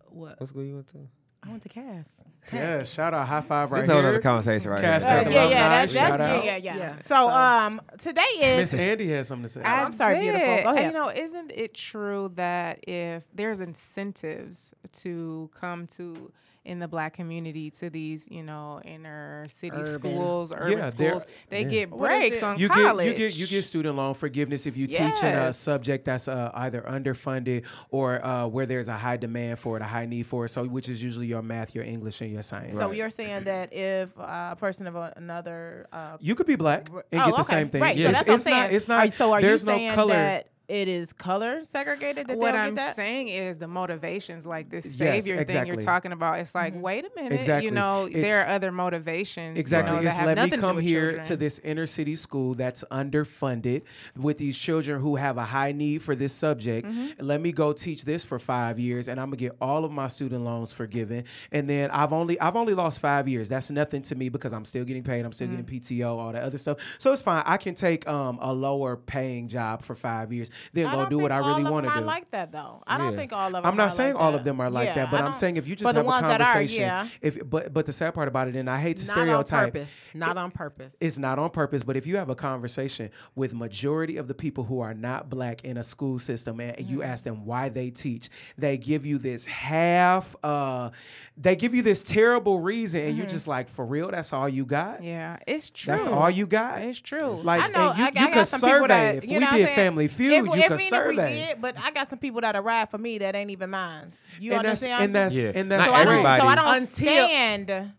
[0.08, 0.40] What?
[0.40, 1.08] What school you went to?
[1.42, 2.22] I went to Cass.
[2.52, 5.18] Yeah, shout out, high five right This is another conversation right Cass here.
[5.20, 6.76] Uh, Tech yeah, yeah, that's, that's yeah, yeah, yeah.
[6.76, 9.62] Yeah, So, so- um, today Miss is Andy has something to say.
[9.62, 10.44] I- I'm sorry, beautiful.
[10.44, 10.76] Go ahead.
[10.76, 16.30] And, You know, isn't it true that if there's incentives to come to
[16.64, 19.84] in the black community to these, you know, inner city Urban.
[19.94, 21.68] schools, urban Yeah, schools, they yeah.
[21.68, 23.06] get breaks on you college.
[23.06, 26.28] get you get you get student loan forgiveness if you teach in a subject that's
[26.28, 30.26] uh, either underfunded or uh, where there's a high demand for it, a high need
[30.26, 30.50] for it.
[30.50, 32.76] So, which is usually your math, your English, and your science.
[32.76, 36.88] so you're saying that if uh, a person of another uh, You could be black
[36.90, 37.42] and Oh, get the okay.
[37.42, 37.80] same thing.
[37.80, 38.52] Right, so It's, that's what I'm it's not.
[38.52, 38.76] saying.
[38.76, 39.06] It's not.
[39.08, 40.12] Are- so are there's you no saying color.
[40.14, 42.96] that it is color segregated that what they'll I'm get that?
[42.96, 46.38] saying is the motivations, like this Yes, savior thing you're talking about.
[46.38, 46.82] It's like, Mm-hmm.
[46.82, 47.64] wait a minute, Exactly.
[47.66, 49.56] you know, It's- there are other motivations.
[49.56, 49.92] you Exactly.
[49.96, 51.24] know, that it's have let me nothing to do come with here children.
[51.24, 53.82] to this inner city school that's underfunded
[54.16, 56.86] with these children who have a high need for this subject.
[56.86, 57.24] Mm-hmm.
[57.24, 60.08] Let me go teach this for five years, and I'm gonna get all of my
[60.08, 61.24] student loans forgiven.
[61.52, 63.48] And then I've only I've only lost five years.
[63.48, 65.24] That's nothing to me because I'm still getting paid.
[65.24, 65.62] I'm still Mm-hmm.
[65.62, 66.78] getting PTO, all that other stuff.
[66.98, 67.42] So it's fine.
[67.46, 71.18] I can take um, a lower paying job for five years, then I go do
[71.18, 71.98] what I really want to do.
[71.98, 72.82] are like that though.
[72.86, 73.16] I don't Yeah.
[73.18, 73.64] think all of them.
[73.66, 74.38] I'm are not saying like all that.
[74.38, 76.08] of them are like Yeah, that, but I I'm saying if you just have a
[76.08, 77.08] are, conversation, yeah.
[77.20, 79.72] if but but the sad part about it, and I hate to Not on stereotype,
[79.74, 80.08] purpose.
[80.14, 80.96] Not on purpose.
[81.00, 84.64] it's not on purpose, but if you have a conversation with majority of the people
[84.64, 88.28] who are not black in a school system and you ask them why they teach,
[88.58, 90.90] they give you this half uh
[91.36, 94.64] they give you this terrible reason and you're just like, for real, that's all you
[94.66, 95.02] got?
[95.02, 95.92] yeah, it's true.
[95.92, 96.82] That's all you got?
[96.82, 97.40] It's true.
[97.42, 97.94] Like I know.
[97.94, 100.32] you, I, you I got some people survey that if we know did family feud,
[100.46, 101.30] If, you if, could even survey.
[101.30, 104.12] We did, but I got some people that arrive for me that ain't even mine.
[104.38, 105.52] You and that's and that's Yeah.
[105.54, 106.22] and that's so Not I don't.
[106.22, 106.40] great.
[106.40, 106.86] So I don't Until-
[107.28, 107.92] stand.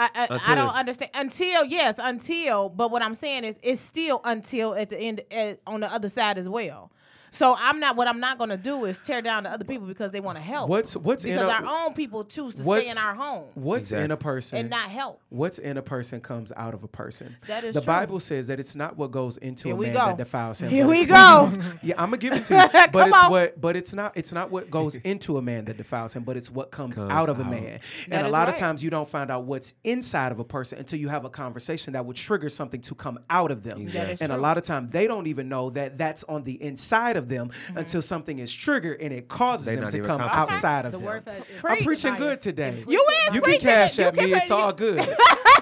[0.00, 4.20] I, I, I don't understand until yes until but what I'm saying is it's still
[4.22, 6.92] until at the end at, on the other side as well.
[7.30, 9.86] So I'm not what I'm not going to do is tear down the other people
[9.86, 10.68] because they want to help.
[10.68, 13.92] What's- what's in because a- our own people choose to stay in our home What's
[13.92, 15.20] in a person and not help.
[15.28, 17.36] What's in a person comes out of a person.
[17.46, 17.86] That is the true.
[17.86, 20.06] Bible says that it's not what goes into Here a man go.
[20.06, 20.70] that defiles him.
[20.70, 21.14] Here but we it's go.
[21.14, 22.60] what comes- yeah, I'm gonna give it to you.
[22.92, 23.30] But it's on.
[23.30, 26.36] what but it's not it's not what goes into a man that defiles him, but
[26.36, 27.80] it's what comes, Comes out of a man.
[28.08, 30.44] That and a is lot of times you don't find out what's inside of a
[30.44, 33.86] person until you have a conversation that would trigger something to come out of them.
[33.86, 36.60] That is and a lot of times they don't even know that that's on the
[36.62, 37.78] inside of them Mm-hmm.
[37.78, 40.54] until something is triggered and it causes They them to come conscious of it.
[40.54, 41.06] outside of the them.
[41.06, 41.84] word that I'm Preach.
[41.84, 42.82] preaching good today.
[42.88, 44.32] You is You can cash at me.
[44.38, 44.98] It's all good.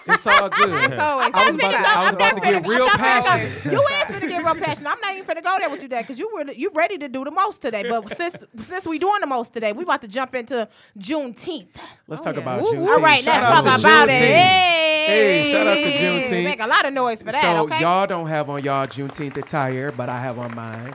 [0.09, 0.85] It's all good.
[0.85, 2.93] It's always I was about to, I was about to get real I'm not finna
[2.93, 3.73] go- passionate.
[3.73, 4.91] You is finna get real passionate.
[4.91, 7.09] I'm not even finna go there with you today because you were you ready to
[7.09, 7.89] do the most today.
[7.89, 11.69] But since since we doing the most today, we about to jump into Juneteenth.
[12.07, 12.43] Let's Oh, talk yeah.
[12.43, 12.89] about Woo, Juneteenth.
[12.89, 14.13] All right, Shout let's talk to about it.
[14.13, 16.45] Hey, Hey, shout out to Juneteenth.
[16.45, 17.41] Make a lot of noise for that.
[17.41, 17.81] so okay.
[17.81, 20.95] y'all don't have on y'all Juneteenth attire, but I have on mine.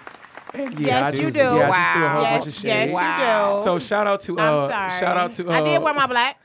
[0.54, 1.40] And yeah, Yes, I you do.
[1.40, 2.68] Yeah, I just threw a whole yes, bunch of shade.
[2.92, 2.92] yes,
[3.58, 3.64] you do.
[3.64, 4.90] So shout out to I'm uh, sorry.
[5.00, 6.40] shout out to uh, I did wear my black.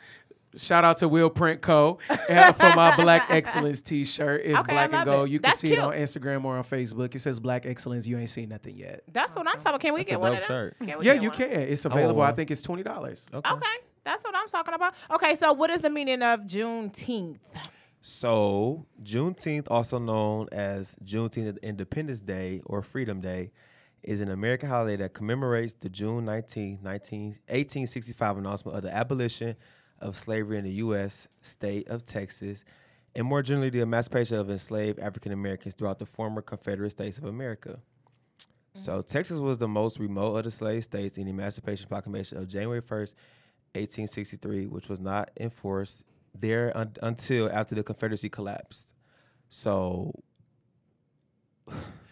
[0.57, 1.99] shout out to Will Print Co.
[2.09, 4.43] for my Black Excellence T-shirt.
[4.45, 5.29] It's Okay, black and gold.
[5.29, 5.33] it.
[5.33, 5.93] You can That's see it on.
[5.93, 7.15] Instagram or on Facebook.
[7.15, 8.07] It says Black Excellence.
[8.07, 9.03] You ain't seen nothing yet.
[9.13, 9.81] That's what I'm talking about.
[9.81, 10.73] Can we That's get a one dope of them?
[10.89, 11.39] Can we Yeah, get you one?
[11.39, 11.51] can.
[11.51, 12.23] It's want available.
[12.23, 13.29] I think it's twenty dollars.
[13.35, 13.51] Okay.
[13.53, 13.67] Okay,
[14.05, 14.95] that's what I'm talking about.
[15.11, 17.39] Okay, so what is the meaning of Juneteenth?
[18.03, 23.51] So, Juneteenth, also known as Juneteenth Independence Day or Freedom Day,
[24.07, 29.57] is an American holiday that commemorates the June 19, 19, 1865 announcement of the abolition
[30.01, 31.29] of slavery in the U.S.
[31.41, 32.65] state of Texas,
[33.17, 37.25] and more generally, the emancipation of enslaved African Americans throughout the former Confederate States of
[37.25, 37.81] America.
[38.75, 39.09] So, mm-hmm.
[39.09, 42.83] Texas was the most remote of the slave states in the Emancipation Proclamation of January
[42.83, 43.15] 1st,
[43.73, 46.05] 1863, which was not enforced
[46.35, 48.95] there un- until after the Confederacy collapsed.
[49.49, 50.13] So,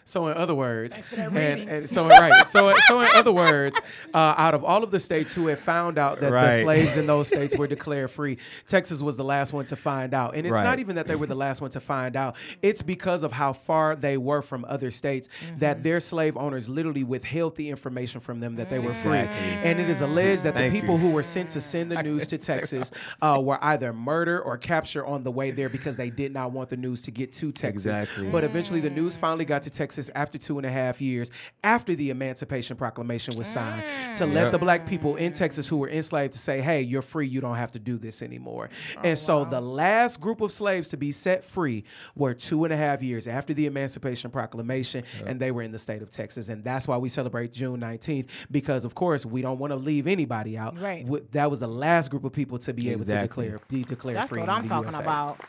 [0.05, 3.81] So in other words, and, and so right, so so in other words,
[4.13, 7.07] uh, out of all of the states who had found out that the slaves in
[7.07, 8.37] those states were declared free,
[8.67, 10.35] Texas was the last one to find out.
[10.35, 13.23] And it's not even that they were the last one to find out; it's because
[13.23, 15.29] of how far they were from other states
[15.59, 19.21] that their slave owners literally withheld the information from them that they were free.
[19.21, 19.71] Exactly.
[19.71, 21.01] And it is alleged that Thank the people you.
[21.01, 22.91] who were sent to send the news to Texas
[23.23, 26.69] uh, were either murdered or captured on the way there because they did not want
[26.69, 27.97] the news to get to Texas.
[27.97, 28.31] Exactly.
[28.31, 31.31] But eventually, the news finally got to Texas after two and a half years
[31.63, 33.83] after the Emancipation Proclamation was signed
[34.17, 34.33] to mm.
[34.33, 34.53] let Yep.
[34.53, 37.27] the black people in Texas who were enslaved to say, hey, you're free.
[37.27, 38.69] You don't have to do this anymore.
[38.97, 41.85] Oh, and so the last group of slaves to be set free
[42.15, 45.79] were two and a half years after the Emancipation Proclamation, and they were in the
[45.79, 46.49] state of Texas.
[46.49, 50.07] And that's why we celebrate June 19th because, of course, we don't want to leave
[50.07, 50.79] anybody out.
[50.79, 51.07] Right.
[51.33, 54.31] That was the last group of people to be able to declare be declared That's
[54.31, 54.41] free.
[54.41, 55.03] what I'm talking USA.
[55.03, 55.41] about.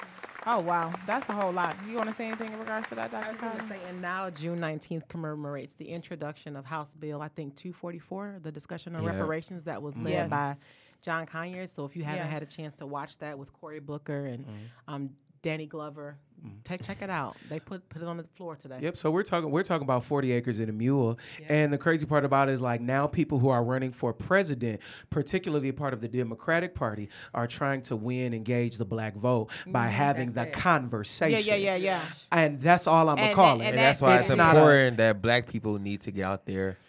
[0.48, 1.76] Oh wow, that's a whole lot.
[1.90, 3.26] You want to say anything in regards to that, Dr.
[3.26, 3.32] I Dr.
[3.34, 7.30] was going to say, and now June 19th commemorates the introduction of House Bill, I
[7.30, 9.10] think 244, the discussion on Yeah.
[9.12, 10.30] reparations that was led Yes.
[10.30, 10.56] by
[11.02, 11.72] John Conyers.
[11.72, 14.46] So if you haven't had a chance to watch that with Cory Booker and
[14.88, 15.10] um,
[15.46, 16.52] Danny Glover, mm.
[16.64, 17.38] take check it out.
[17.50, 18.80] They put put it on the floor today.
[18.82, 18.98] Yep.
[18.98, 21.20] So we're talking we're talking about 40 acres and a mule.
[21.48, 24.82] And the crazy part about it is like now people who are running for president,
[25.12, 29.52] particularly a part of the Democratic Party, are trying to win engage the black vote
[29.68, 29.96] by mm-hmm.
[29.96, 30.54] having the it.
[30.54, 31.46] Conversation.
[31.46, 32.06] yeah, yeah, yeah.
[32.32, 33.66] And that's all I'm gonna And- call and- it.
[33.66, 36.24] and that- that's why it's it's not a- important that black people need to get
[36.24, 36.80] out there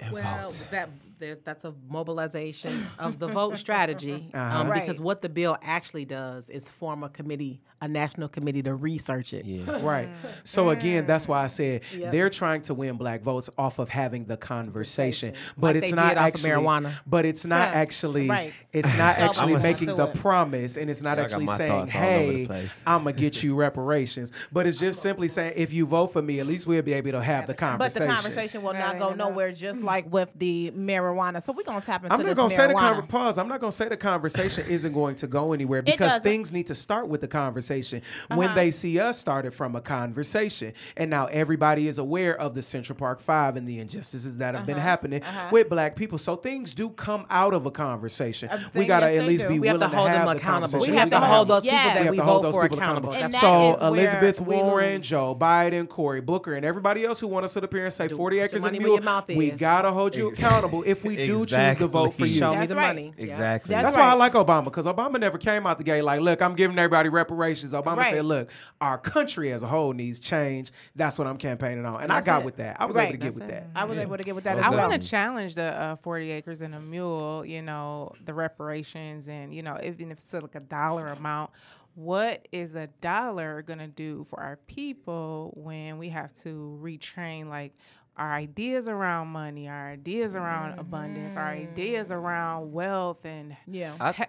[0.00, 0.66] and Well, vote.
[0.70, 0.88] that
[1.20, 4.58] there's that's a mobilization of the vote strategy Uh-huh.
[4.60, 4.80] um, Right.
[4.82, 9.32] because what the bill actually does is form a committee, a national committee to research
[9.32, 9.44] it.
[9.44, 9.78] Yeah.
[9.90, 10.08] Right.
[10.44, 14.24] So again, that's why I said they're trying to win black votes off of having
[14.24, 16.92] the conversation, but Like it's they not did off of actually marijuana.
[17.06, 18.28] But it's not Yeah, actually.
[18.28, 18.52] right.
[18.72, 20.14] It's not So actually making the it.
[20.14, 22.68] promise, and it's not Yeah, actually saying, thoughts all over the "Hey.
[22.86, 26.38] I'm gonna get you reparations." But it's just simply saying, if you vote for me,
[26.40, 29.12] at least we'll be able to have the conversation." But the conversation will not go
[29.14, 31.09] nowhere, just like with the marijuana.
[31.40, 33.02] So we're gonna tap into I'm not this gonna say the marijuana.
[33.02, 33.38] conver- pause.
[33.38, 36.74] I'm not gonna say the conversation isn't going to go anywhere because things need to
[36.74, 38.02] start with the conversation.
[38.28, 38.54] When uh-huh.
[38.54, 42.96] they see us started from a conversation, and now everybody is aware of the Central
[42.96, 44.84] Park Five and the injustices that have been uh-huh.
[44.84, 45.48] happening uh-huh.
[45.52, 46.18] with Black people.
[46.18, 48.48] So things do come out of a conversation.
[48.48, 49.48] Uh, we gotta yes, at least do.
[49.48, 50.50] be We have willing to hold have them accountable.
[50.50, 50.92] conversation.
[50.92, 52.78] We have to hold those people We that have we hold vote those for people
[52.78, 53.12] accountable.
[53.12, 53.78] And That's that all.
[53.78, 55.02] So Elizabeth Warren.
[55.02, 58.08] Joe Biden, Cory Booker, and everybody else who want to sit up here and say
[58.08, 61.76] 40 acres money and where mule, we gotta hold you accountable if we do choose
[61.78, 62.38] to vote for you.
[62.38, 62.88] Show me the right.
[62.88, 63.14] money.
[63.18, 63.74] Exactly.
[63.74, 64.06] That's That's right.
[64.06, 66.78] why I like Obama because Obama never came out the gate like, look, I'm giving
[66.78, 67.72] everybody reparations.
[67.72, 68.06] Obama Right.
[68.06, 70.70] said, look, our country as a whole needs change.
[70.96, 72.02] That's what I'm campaigning on.
[72.02, 72.44] And I got it.
[72.44, 72.76] with that.
[72.80, 73.04] I was Right.
[73.08, 73.52] able to get That's with it.
[73.52, 73.66] that.
[73.74, 76.30] I was able to get with that Most I want to challenge the uh, 40
[76.30, 80.54] acres and a mule, you know, the reparations and, you know, even if it's like
[80.54, 81.50] a dollar amount,
[81.94, 87.48] what is a dollar going to do for our people when we have to retrain
[87.48, 87.74] like
[88.16, 92.16] our ideas around money, our ideas around abundance, our ideas mm.
[92.16, 93.94] around wealth and Yeah.
[94.00, 94.26] I-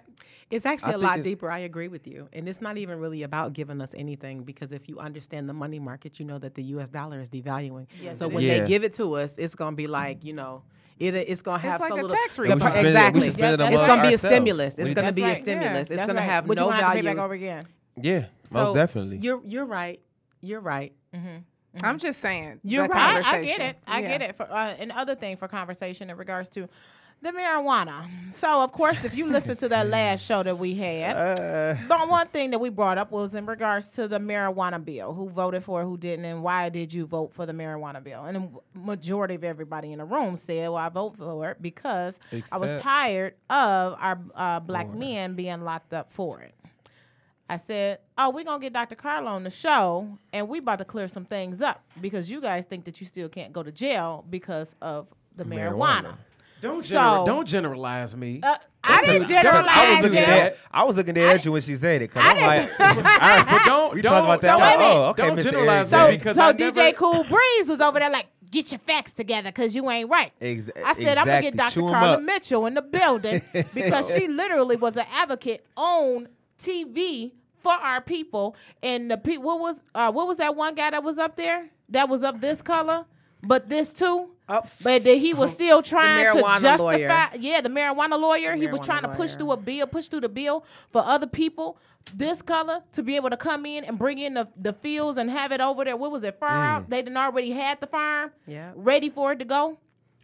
[0.49, 1.49] It's actually I a lot deeper.
[1.49, 2.27] I agree with you.
[2.34, 5.79] And it's not even really about giving us anything because if you understand the money
[5.79, 7.88] market, you know that the US dollar is devaluing.
[8.01, 8.59] Yes, so when when is.
[8.61, 10.63] they give it to us, it's going to be like, you know,
[10.99, 12.59] it, it's going to have like some a little, tax the refund.
[12.61, 13.19] we per- should spend it- exactly.
[13.19, 14.77] we should spend it Yeah, it's going to be a stimulus.
[14.79, 15.71] It's We going to just- be a stimulus.
[15.73, 16.25] Yeah, it's that's going right.
[16.25, 17.63] to have Would no you want to pay back over again?
[18.01, 19.17] Yeah, So most definitely.
[19.19, 20.01] You're you're right.
[20.41, 20.93] You're right.
[21.15, 21.38] Mm-hmm.
[21.84, 22.59] I'm just saying.
[22.63, 23.26] You're the right.
[23.26, 23.78] I, I get it.
[23.88, 24.07] I Yeah.
[24.09, 24.36] get it.
[24.36, 26.67] For uh, another thing for conversation in regards to
[27.24, 28.07] the marijuana.
[28.34, 32.05] So, of course, if you listen to that last show that we had, Uh, the
[32.07, 35.13] one thing that we brought up was in regards to the marijuana bill.
[35.13, 38.24] Who voted for it, who didn't, and why did you vote for the marijuana bill?
[38.26, 38.49] And the
[38.80, 42.19] majority of everybody in the room said, "Well, I vote for it because
[42.51, 46.55] I was tired of our uh, black men being locked up for it."
[47.50, 48.96] I said, "Oh, we're gonna get Dr.
[48.96, 52.66] Carla on the show, and we about to clear some things up because you guys
[52.66, 56.16] think that you still can't go to jail because of the marijuana." Marijuana.
[56.62, 58.39] Don't, So- gener- don't generalize me.
[58.44, 60.28] Uh, I didn't generalize I was looking it.
[60.30, 63.94] at I was looking at you when she said it because I'm like, but don't,
[63.96, 64.48] we don't, talked about that.
[64.48, 65.44] So I'm like, oh, okay, Don't Mr.
[65.44, 66.08] generalize Eric.
[66.12, 68.80] me So, because so I DJ never- Cool Breeze was over there like, get your
[68.80, 70.32] facts together because you ain't right.
[70.39, 71.80] Ex- I said, I'm going to get Dr.
[71.82, 72.22] Carla.
[72.22, 76.28] Mitchell in the building because she literally was an advocate on
[76.62, 78.55] TV for our people.
[78.82, 81.70] And the pe- what was uh, what was that one guy that was up there
[81.89, 83.05] that was of this color,
[83.43, 84.30] but this too?
[84.49, 86.78] Oh, But that he was still trying to justify.
[86.84, 87.30] lawyer.
[87.39, 88.53] Yeah, the marijuana lawyer.
[88.55, 89.38] he was trying to push lawyer.
[89.38, 91.78] through a bill, push through the bill for other people
[92.16, 95.30] this color to be able to come in and bring in the, the fields and
[95.30, 95.95] have it over there.
[95.95, 96.39] What was it?
[96.39, 96.89] Far out.
[96.89, 98.32] They didn't already had the farm.
[98.47, 98.72] Yeah.
[98.76, 99.78] Ready for it to go.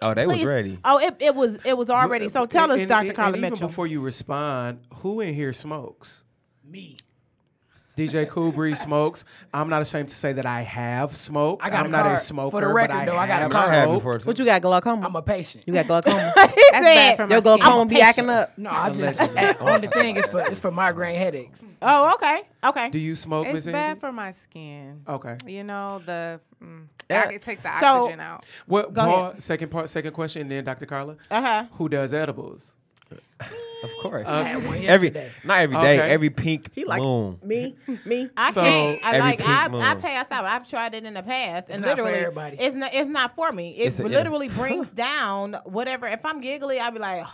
[0.04, 0.78] Oh, they was ready.
[0.84, 2.30] Oh, it, it was it was already.
[2.30, 3.08] So tell And- us, Dr.
[3.10, 6.24] and- Carla and even before you respond, who in here smokes?
[6.70, 6.98] Me.
[7.98, 9.26] DJ Cool Breeze smokes.
[9.52, 11.64] I'm not ashamed to say that I have smoked.
[11.66, 12.20] I got a I'm not card.
[12.20, 13.70] a For the record, but I though, I got a have card.
[13.72, 13.98] I had smoked.
[14.06, 14.20] before.
[14.28, 15.08] What you got, glaucoma?
[15.08, 15.64] I'm a patient.
[15.66, 16.32] you got glaucoma.
[16.36, 17.58] That's said, bad for my Your skin.
[17.58, 18.56] glaucoma be acting up.
[18.56, 19.20] No, I just
[19.62, 21.68] only thing is for it's for migraine headaches.
[21.82, 24.00] "Oh, okay, okay." Do you smoke, It's Miss bad Andy?
[24.00, 25.02] for my skin.
[25.10, 25.36] Okay.
[25.48, 27.30] You know the mm, Yeah.
[27.32, 28.46] it takes the So- oxygen out.
[28.68, 28.94] What?
[28.94, 29.42] Go Paul, ahead.
[29.42, 30.86] second part, second question, and then Dr.
[30.86, 31.16] Carla.
[31.32, 31.64] Uh huh.
[31.80, 32.76] Who does edibles?
[33.84, 34.28] Of course.
[34.28, 35.12] I had every
[35.44, 36.10] not every day, Okay.
[36.12, 37.40] every pink He like moon.
[37.44, 38.30] me, me.
[38.36, 39.06] I So, can't.
[39.06, 39.38] I like.
[39.38, 40.02] pink I, I moon.
[40.02, 40.46] pass out.
[40.46, 42.58] I've tried it in the past, and not for literally, everybody.
[42.60, 42.94] it's not.
[42.94, 43.72] It's not for me.
[43.78, 46.08] It It's a- literally brings down whatever.
[46.08, 47.26] If I'm giggly, I'd be like,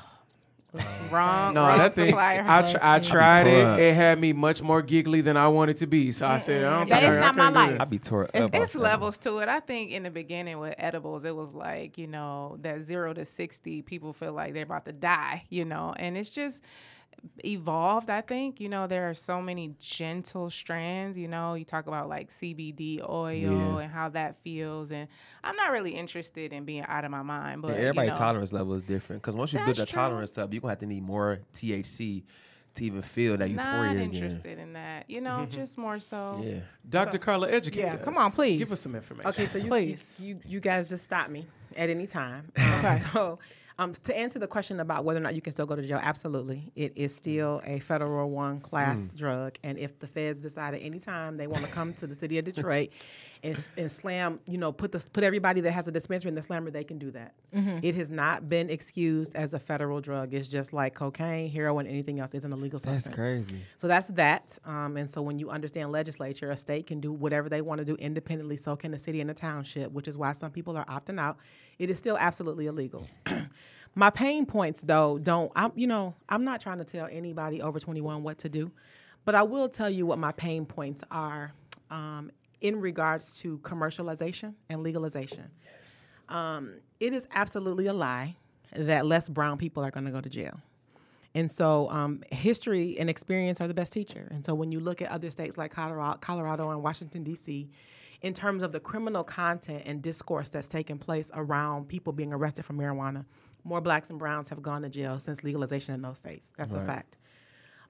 [1.11, 1.53] Wrong.
[1.53, 2.15] No, wrong that thing.
[2.15, 3.79] I, tr- I tried it.
[3.79, 6.11] It had me much more giggly than I wanted to be.
[6.11, 7.71] So I said, I don't That think I- I not my life.
[7.73, 7.79] this.
[7.81, 8.55] I be tore It's- up.
[8.55, 9.49] it's levels to it.
[9.49, 13.23] I think in the beginning with edibles, it was like, you know, that zero to
[13.25, 16.63] 60, people feel like they're about to die, you know, and it's just
[17.43, 18.09] evolved.
[18.09, 22.09] I think, you know, there are so many gentle strands, you know, you talk about
[22.09, 23.77] like CBD oil Yeah.
[23.79, 24.91] and how that feels.
[24.91, 25.07] And
[25.43, 28.19] I'm not really interested in being out of my mind, but Yeah, everybody you know,
[28.19, 30.79] tolerance level is different because once you build That's that tolerance up, you're gonna have
[30.79, 32.23] to need more THC
[32.75, 34.01] to even feel that not euphoria again.
[34.13, 36.41] interested in that, you know, just more so.
[36.43, 36.61] Yeah.
[36.89, 37.19] Dr.
[37.19, 38.03] Carla, educate Yeah, us.
[38.03, 38.57] come on, please.
[38.57, 39.29] Give us some information.
[39.29, 40.15] Okay, so you, Please.
[40.19, 41.45] you you guys just stop me
[41.77, 42.51] at any time.
[42.83, 43.39] Um, So
[43.79, 45.99] Um, to answer the question about whether or not you can still go to jail,
[46.01, 46.71] absolutely.
[46.75, 49.57] It is still a federal one class drug.
[49.63, 52.37] And if the feds decide at any time they want to come to the city
[52.37, 52.89] of Detroit
[53.43, 56.41] and, and slam, you know, put the put everybody that has a dispensary in the
[56.41, 57.33] slammer, they can do that.
[57.83, 60.33] It has not been excused as a federal drug.
[60.33, 63.05] It's just like cocaine, heroin, anything else is an illegal substance.
[63.05, 63.57] That's crazy.
[63.75, 64.57] So that's that.
[64.65, 67.85] Um, and so when you understand legislature, a state can do whatever they want to
[67.85, 68.55] do independently.
[68.55, 71.37] So can the city and the township, which is why some people are opting out.
[71.79, 73.07] It is still absolutely illegal.
[73.95, 75.51] My pain points, though, don't.
[75.55, 78.71] I'm, you know, I'm not trying to tell anybody over 21 what to do,
[79.25, 81.53] but I will tell you what my pain points are
[81.91, 82.31] um,
[82.63, 85.51] in regards to commercialization and legalization.
[86.29, 88.37] Um, it is absolutely a lie
[88.75, 90.59] that less brown people are going to go to jail.
[91.35, 94.27] And so, um, history and experience are the best teacher.
[94.31, 97.69] And so, when you look at other states like Colorado, Colorado and Washington D.C.,
[98.21, 102.63] in terms of the criminal content and discourse that's taken place around people being arrested
[102.63, 103.25] for marijuana,
[103.65, 106.53] more blacks and browns have gone to jail since legalization in those states.
[106.57, 107.17] That's a fact.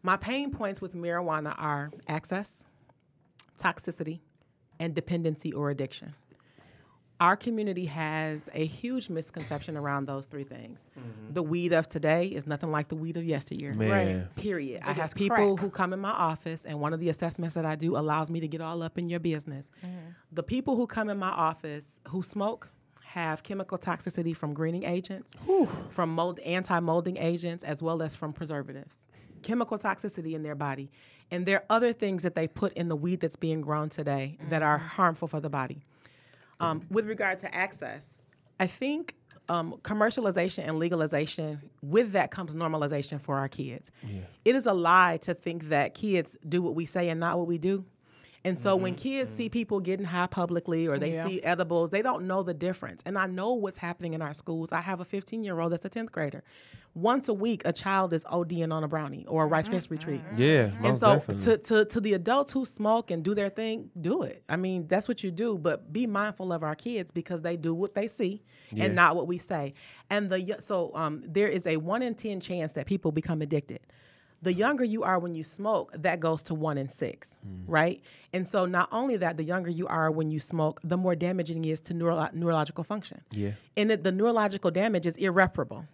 [0.02, 2.66] My pain points with marijuana are access,
[3.60, 4.22] toxicity,
[4.84, 6.14] and dependency or addiction.
[7.22, 10.88] Our community has a huge misconception around those three things.
[11.00, 11.34] Mm-hmm.
[11.34, 13.74] The weed of today is nothing like the weed of yesteryear.
[13.74, 14.28] Man.
[14.36, 14.82] Period.
[14.84, 15.60] I have people crack.
[15.60, 18.42] who come in my office, and one of the assessments that I do allows me
[18.42, 19.72] to get all up in your business.
[19.86, 19.96] Mm-hmm.
[20.34, 22.70] The people who come in my office who smoke
[23.06, 25.34] have chemical toxicity from greening agents,
[25.92, 29.02] from mold, anti-molding agents, as well as from preservatives.
[29.44, 30.90] Chemical toxicity in their body,
[31.32, 34.38] and there are other things that they put in the weed that's being grown today
[34.50, 35.84] that are harmful for the body.
[36.60, 38.26] Um, with regard to access,
[38.60, 39.16] I think
[39.50, 43.92] um, commercialization and legalization, with that comes normalization for our kids.
[44.46, 47.48] It is a lie to think that kids do what we say and not what
[47.48, 47.84] we do.
[48.46, 49.02] And so when mm-hmm.
[49.02, 49.54] kids see mm-hmm.
[49.54, 51.26] people getting high publicly or they Yeah.
[51.26, 53.02] see edibles, they don't know the difference.
[53.06, 54.72] And I know what's happening in our schools.
[54.72, 56.44] I have a 15 year old that's a 10th grader.
[56.96, 60.24] Once a week, a child is ODing on a brownie or a Rice Krispie treat.
[60.24, 60.42] Mm-hmm.
[60.42, 61.44] Yeah, most And so definitely.
[61.44, 64.44] to, to to the adults who smoke and do their thing, do it.
[64.48, 67.74] I mean, that's what you do, but be mindful of our kids because they do
[67.74, 68.86] what they see Yeah.
[68.86, 69.74] and not what we say.
[70.10, 73.80] And the so um, there is a 1 in 10 chance that people become addicted.
[74.44, 77.64] The younger you are when you smoke, that goes to 1 in 6, Mm.
[77.66, 78.02] right?
[78.34, 81.64] And so not only that, the younger you are when you smoke, the more damaging
[81.66, 83.22] it is to neuro- neurological function.
[83.32, 83.52] Yeah.
[83.78, 85.86] And it, the neurological damage is irreparable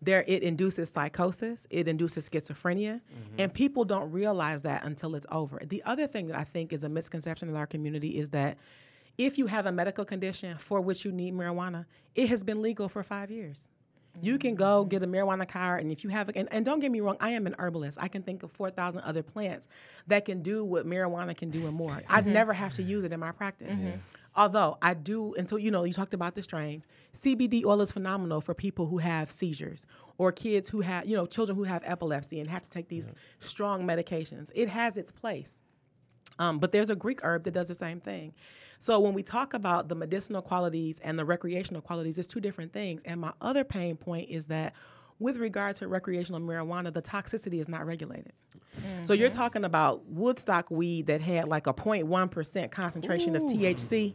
[0.00, 3.00] there it induces psychosis it induces schizophrenia
[3.36, 6.84] and people don't realize that until it's over the other thing that i think is
[6.84, 8.56] a misconception in our community is that
[9.26, 12.88] if you have a medical condition for which you need marijuana it has been legal
[12.88, 13.70] for five years
[14.20, 16.90] you can go get a marijuana card, and if you have, and, and don't get
[16.90, 17.98] me wrong, I am an herbalist.
[18.00, 19.68] I can think of 4,000 other plants
[20.06, 22.02] that can do what marijuana can do and more.
[22.08, 22.32] I'd mm-hmm.
[22.32, 23.76] never have to use it in my practice.
[23.76, 23.98] Mm-hmm.
[24.36, 26.86] Although I do, and so you know, you talked about the strains.
[27.12, 29.86] CBD oil is phenomenal for people who have seizures
[30.16, 33.14] or kids who have, you know, children who have epilepsy and have to take these
[33.40, 34.52] strong medications.
[34.54, 35.62] It has its place.
[36.38, 38.32] Um, but there's a Greek herb that does the same thing.
[38.78, 42.72] So when we talk about the medicinal qualities and the recreational qualities, it's two different
[42.72, 43.02] things.
[43.04, 44.74] And my other pain point is that
[45.18, 48.32] with regard to recreational marijuana, the toxicity is not regulated.
[49.02, 54.14] So you're talking about Woodstock weed that had like a 0.1% concentration of THC.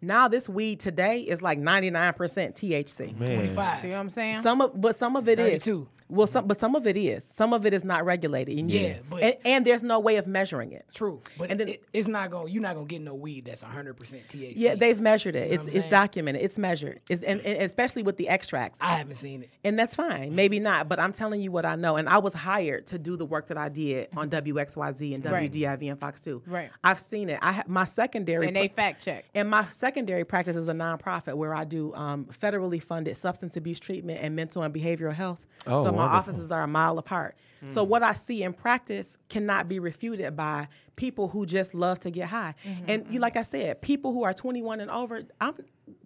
[0.00, 3.18] Now this weed today is like 99% THC.
[3.18, 3.28] Man.
[3.28, 3.78] 25.
[3.80, 4.40] See what I'm saying?
[4.40, 5.68] Some of, but some of it is.
[6.10, 6.16] 32.
[6.16, 7.24] Well, some, but some of it is.
[7.24, 8.58] Some of it is not regulated.
[8.58, 10.84] And you- Yeah, but- and, and there's no way of measuring it.
[10.94, 12.52] True, but And then- it, it's not going.
[12.52, 14.54] You're not gonna get no weed that's 100 percent THC.
[14.56, 15.48] Yeah, they've measured it.
[15.50, 16.42] know it's it's documented.
[16.42, 17.00] It's measured.
[17.08, 18.78] It's and, and especially with the extracts.
[18.80, 19.50] I haven't seen it.
[19.64, 20.34] And that's fine.
[20.34, 21.96] Maybe not, but I'm telling you what I know.
[21.96, 25.90] And I was hired to do the work that I did on WXYZ and WDIV
[25.90, 26.42] and Fox 2.
[26.46, 26.70] Right.
[26.82, 27.38] I've seen it.
[27.42, 29.24] I ha- my secondary and they fact check.
[29.34, 33.80] and my secondary practice is a nonprofit where I do um, federally funded substance abuse
[33.80, 35.38] treatment and mental and behavioral health.
[35.66, 36.34] Oh, so my wonderful.
[36.34, 37.36] offices are a mile apart.
[37.68, 37.88] So mm.
[37.88, 42.28] what I see in practice cannot be refuted by people who just love to get
[42.28, 42.54] high.
[42.64, 43.22] Mm-hmm, and you, mm-hmm.
[43.22, 45.54] like I said, people who are 21 and over, I'm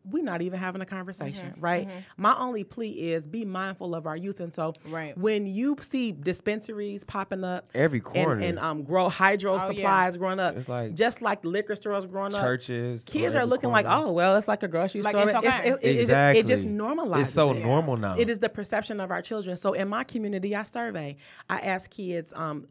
[0.04, 1.88] we're not even having a conversation, right?
[2.16, 4.40] My only plea is be mindful of our youth.
[4.40, 5.16] And so Right.
[5.16, 8.42] when you see dispensaries popping up Every corner.
[8.44, 9.58] and, um grow hydro yeah.
[9.66, 13.50] supplies growing up, It's like just like liquor stores growing up, Churches, kids are every
[13.50, 15.28] looking like, oh well, it's like a grocery Like store.
[15.28, 15.70] it's It's- okay.
[15.70, 17.20] it, it- it just, it just normalizes.
[17.22, 17.62] It's so it.
[17.64, 18.16] normal now.
[18.18, 19.56] It is the perception of our children.
[19.56, 21.16] So in my community, I survey.
[21.48, 22.32] I ask kids.
[22.36, 22.66] Um,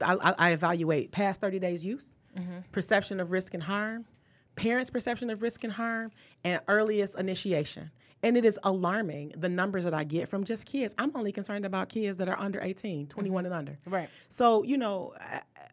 [0.00, 2.16] I, I, I evaluate past thirty days use,
[2.72, 4.04] perception of risk and harm,
[4.56, 6.12] parents' perception of risk and harm,
[6.44, 7.90] and earliest initiation.
[8.22, 10.94] And it is alarming the numbers that I get from just kids.
[10.96, 13.46] I'm only concerned about kids that are under 18, 21 mm-hmm.
[13.46, 13.78] and under.
[13.84, 14.08] Right.
[14.30, 15.12] So, you know,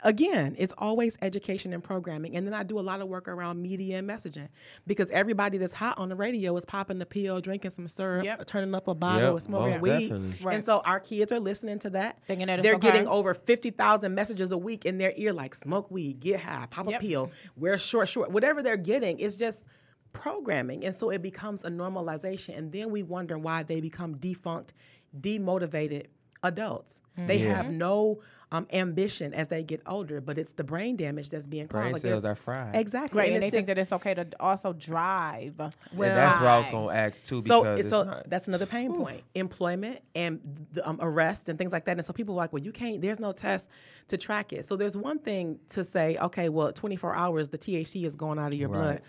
[0.04, 2.36] again, it's always education and programming.
[2.36, 4.50] And then I do a lot of work around media and messaging
[4.88, 8.46] because everybody that's hot on the radio is popping the pill, drinking some syrup, Yep.
[8.48, 10.12] turning up a bottle, Yep, or smoking most weed.
[10.44, 10.56] Right.
[10.56, 12.18] And so our kids are listening to that.
[12.28, 12.92] Thinking that They're okay.
[12.92, 16.88] getting over 50,000 messages a week in their ear like smoke weed, get high, pop
[16.88, 18.32] a pill, wear short, short.
[18.32, 19.68] Whatever they're getting is just
[20.14, 20.84] programming.
[20.86, 22.58] And so it becomes a normalization.
[22.58, 24.74] And then we wonder why they become defunct,
[25.18, 26.08] demotivated
[26.44, 27.02] adults.
[27.18, 27.56] They Yeah.
[27.56, 28.20] have no
[28.54, 31.82] um, ambition as they get older, but it's the brain damage that's being caused.
[31.84, 32.76] Brain Like cells are fried.
[32.76, 33.20] Exactly.
[33.20, 35.58] Right, and, it's they think that it's okay to also drive.
[35.60, 36.72] and that's what I was Right.
[36.72, 37.40] gonna ask too.
[37.40, 40.42] so it's so not, that's another pain point employment and
[40.74, 43.02] the, um, arrest and things like that and so people are like well you can't
[43.02, 43.70] there's no test
[44.10, 48.04] to track it so there's one thing to say okay well 24 hours the thc
[48.06, 49.02] is going out of your blood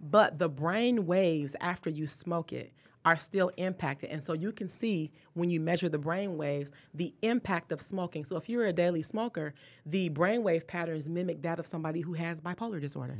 [0.00, 2.72] but the brain waves after you smoke it
[3.08, 4.10] are still impacted.
[4.10, 8.22] And so you can see when you measure the brain waves the impact of smoking.
[8.26, 9.54] So if you're a daily smoker
[9.86, 13.16] the brainwave patterns mimic that of somebody who has bipolar disorder.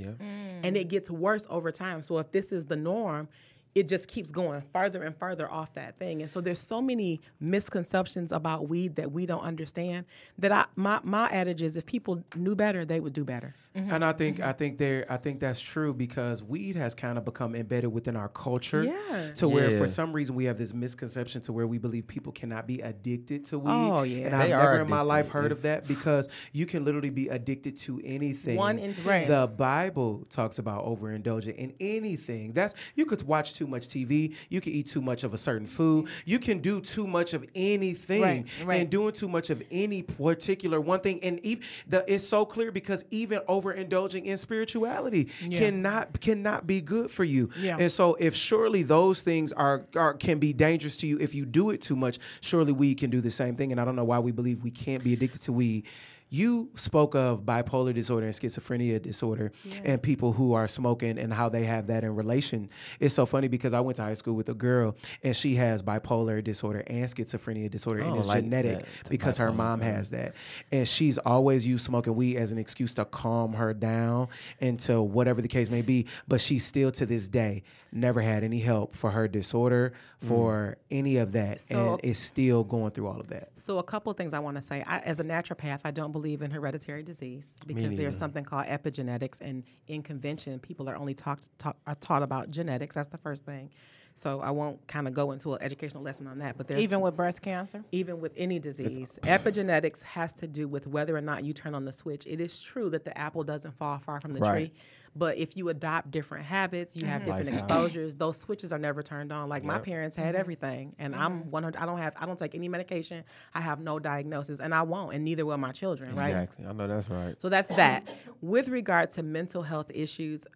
[0.63, 2.03] And it gets worse over time.
[2.03, 3.29] So if this is the norm
[3.75, 6.23] it just keeps going further and further off that thing.
[6.23, 10.07] And so there's so many misconceptions about weed that we don't understand
[10.39, 13.55] that I my my adage is if people knew better, they would do better.
[13.77, 13.93] Mm-hmm.
[13.95, 17.25] And I think I think there I think that's true because weed has kind of
[17.25, 18.85] become embedded within our culture.
[18.85, 19.31] Yeah.
[19.37, 22.67] To where for some reason we have this misconception to where we believe people cannot
[22.67, 23.71] be addicted to weed.
[23.71, 24.27] Oh, yeah.
[24.27, 25.39] And They I've are never in my life addicted.
[25.43, 28.57] heard of that because you can literally be addicted to anything.
[28.57, 29.07] One in ten.
[29.07, 29.29] Right.
[29.29, 32.53] The Bible talks about overindulging in anything.
[32.53, 35.67] That's you could watch too much TV, you can eat too much of a certain
[35.67, 38.81] food, you can do too much of anything, Right, right.
[38.81, 41.19] and doing too much of any particular one thing.
[41.23, 47.11] And even the, it's so clear because even overindulging in spirituality cannot cannot be good
[47.11, 47.51] for you.
[47.61, 47.77] Yeah.
[47.79, 51.45] And so if surely those things are, are can be dangerous to you if you
[51.45, 53.73] do it too much, surely weed can do the same thing.
[53.73, 55.87] And I don't know why we believe we can't be addicted to weed.
[56.31, 59.53] You spoke of bipolar disorder and schizophrenia disorder
[59.85, 62.69] and people who are smoking and how they have that in relation.
[63.01, 65.83] It's so funny because I went to high school with a girl and she has
[65.83, 69.97] bipolar disorder and schizophrenia disorder and oh, it's like genetic that, because her mom disorder.
[69.97, 70.35] has that.
[70.71, 74.29] And she's always used smoking weed as an excuse to calm her down
[74.61, 76.07] until whatever the case may be.
[76.27, 80.29] But she still to this day never had any help for her disorder, mm.
[80.29, 83.49] for any of that, So- and is still going through all of that.
[83.55, 84.83] So a couple of things I want to say.
[84.87, 89.41] I, as a naturopath, I don't believe in hereditary disease because there's something called epigenetics,
[89.41, 92.95] and in convention, people are only talked talk, are taught about genetics.
[92.97, 93.71] That's the first thing.
[94.15, 96.57] So I won't kind of go into an educational lesson on that.
[96.59, 97.85] But there's Even with breast cancer.
[97.93, 101.85] even with any disease, epigenetics has to do with whether or not you turn on
[101.85, 102.27] the switch.
[102.27, 104.71] It is true that the apple doesn't fall far from the Right.
[104.71, 104.73] tree,
[105.17, 107.31] but if you adopt different habits, you have mm-hmm.
[107.31, 107.85] different Lifestyle.
[107.85, 108.17] exposures.
[108.17, 109.49] Those switches are never turned on.
[109.49, 110.41] Like my parents had mm-hmm.
[110.41, 111.51] everything, and I'm mm-hmm.
[111.51, 111.77] 100.
[111.77, 112.15] I don't have.
[112.17, 113.25] I don't take any medication.
[113.55, 116.15] I have no diagnosis, and I won't, and neither will my children.
[116.15, 116.29] Right.
[116.29, 116.67] Exactly.
[116.67, 117.41] I know that's right.
[117.41, 118.13] So that's that.
[118.41, 120.47] With regard to mental health issues,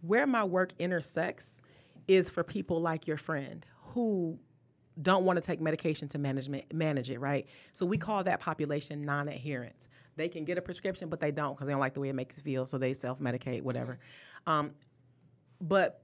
[0.00, 1.62] where my work intersects
[2.08, 3.64] is for people like your friend
[3.94, 4.38] who
[5.02, 7.46] don't want to take medication to management manage it, right?
[7.72, 9.88] So we call that population non-adherence.
[10.16, 12.14] They can get a prescription, but they don't because they don't like the way it
[12.14, 13.98] makes feel, so they self-medicate, whatever.
[14.46, 14.72] Um,
[15.60, 16.02] but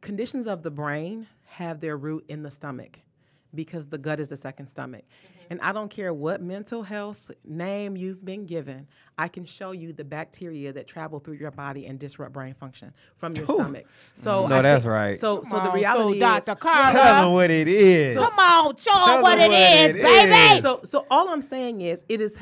[0.00, 3.00] conditions of the brain have their root in the stomach
[3.54, 5.04] because the gut is the second stomach.
[5.50, 8.86] And I don't care what mental health name you've been given,
[9.18, 12.92] I can show you the bacteria that travel through your body and disrupt brain function
[13.16, 13.86] from your stomach.
[14.14, 15.16] So No, I that's think- right.
[15.16, 16.54] So so Come the reality through, is Dr.
[16.60, 18.16] Tell them what it is.
[18.16, 20.56] Come on, show them what them it what is, it baby.
[20.58, 20.62] is.
[20.62, 22.38] so so all I'm saying is it is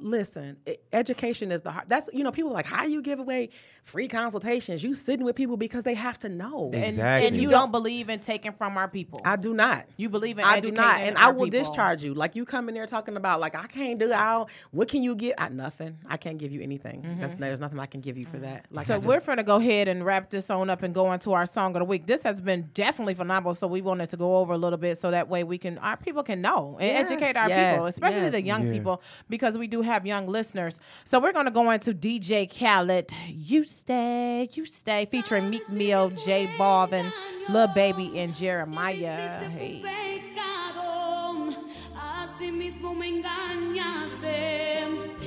[0.00, 1.86] listen, e- education is the heart.
[1.88, 3.50] That's you know people are like how you give away
[3.82, 4.82] free consultations.
[4.82, 6.70] You sitting with people because they have to know.
[6.74, 7.26] And, Exactly.
[7.28, 9.20] and you don't believe in taking from our people.
[9.24, 9.86] I do not.
[9.96, 11.60] You believe in I do not, and I will people.
[11.60, 12.14] discharge you.
[12.14, 14.50] Like you come in there talking about like I can't do out.
[14.72, 15.34] What can you get?
[15.40, 15.98] I, nothing.
[16.08, 17.16] I can't give you anything.
[17.20, 18.66] That's there's nothing I can give you for that.
[18.70, 18.92] Like Mm-hmm.
[18.92, 21.32] So I we're going to go ahead and wrap this on up and go into
[21.32, 22.06] our song of the week.
[22.06, 23.54] This has been definitely phenomenal.
[23.54, 25.96] So we wanted to go over a little bit so that way we can our
[25.96, 28.46] people can know and Yes, educate our yes, people, especially the yes.
[28.46, 30.80] young people, because we do have young listeners.
[31.04, 36.10] So we're going to go into DJ Khaled, "You Stay, You Stay," featuring Meek Mill,
[36.10, 37.12] J Balvin,
[37.48, 39.50] Lil Baby, and Jeremih.
[39.50, 39.82] Hey.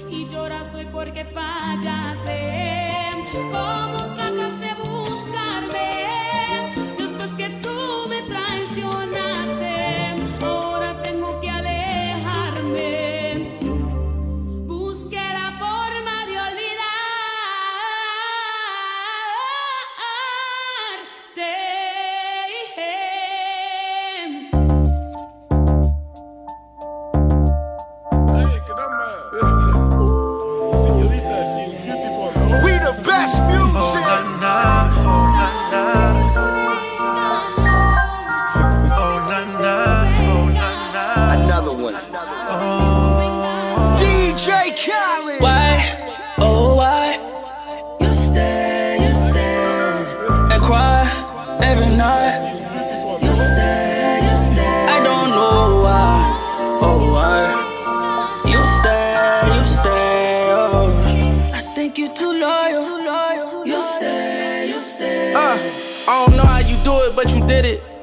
[0.10, 2.50] y lloras hoy porque fallaste.
[3.32, 3.99] ¿Cómo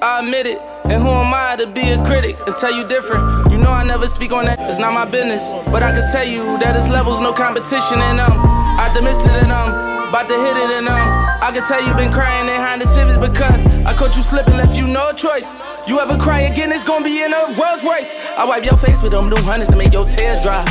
[0.03, 0.61] I admit it.
[0.87, 3.51] And who am I to be a critic and tell you different?
[3.51, 5.43] You know I never speak on that, it's not my business.
[5.73, 8.33] But I can tell you that it's levels, no competition in them.
[8.77, 9.69] Optimistic in them,
[10.13, 11.01] about to hit it in them.
[11.41, 14.77] I can tell you been crying behind the civics because I caught you slipping, left
[14.77, 15.55] you no choice.
[15.89, 18.13] You ever cry again, it's gonna be in a Rolls Royce.
[18.37, 20.63] I wipe your face with them new hundreds to make your tears dry.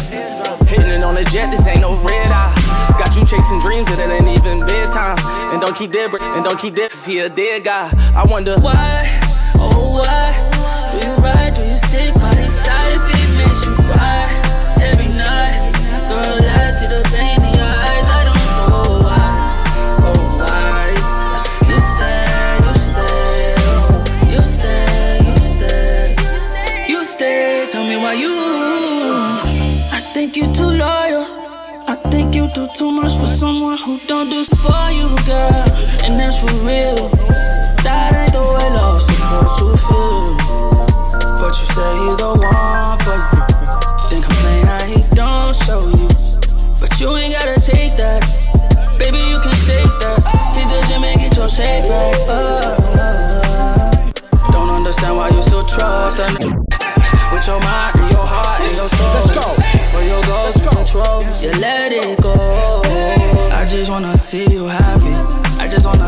[0.70, 2.65] Hitting it on the jet, this ain't no red eye.
[2.98, 5.18] Got you chasing dreams and it ain't even bedtime.
[5.52, 7.92] And don't you dare, and don't you dare see a dead guy.
[8.16, 9.06] I wonder why,
[9.56, 10.34] oh why,
[10.92, 12.15] do you ride, do you stick
[33.46, 35.66] someone who don't do for you, girl.
[36.04, 36.98] And that's for real.
[37.86, 40.34] That ain't the way love's supposed to feel.
[41.38, 43.42] But you say he's the one for you.
[44.10, 46.10] Then complain how he don't show you.
[46.82, 48.26] But you ain't gotta take that.
[48.98, 50.20] Baby, you can shake that.
[50.58, 52.18] Hit the gym and get your shape back.
[52.26, 54.52] Uh, uh, uh.
[54.54, 56.50] Don't understand why you still trust a nigga.
[57.32, 57.95] With your mind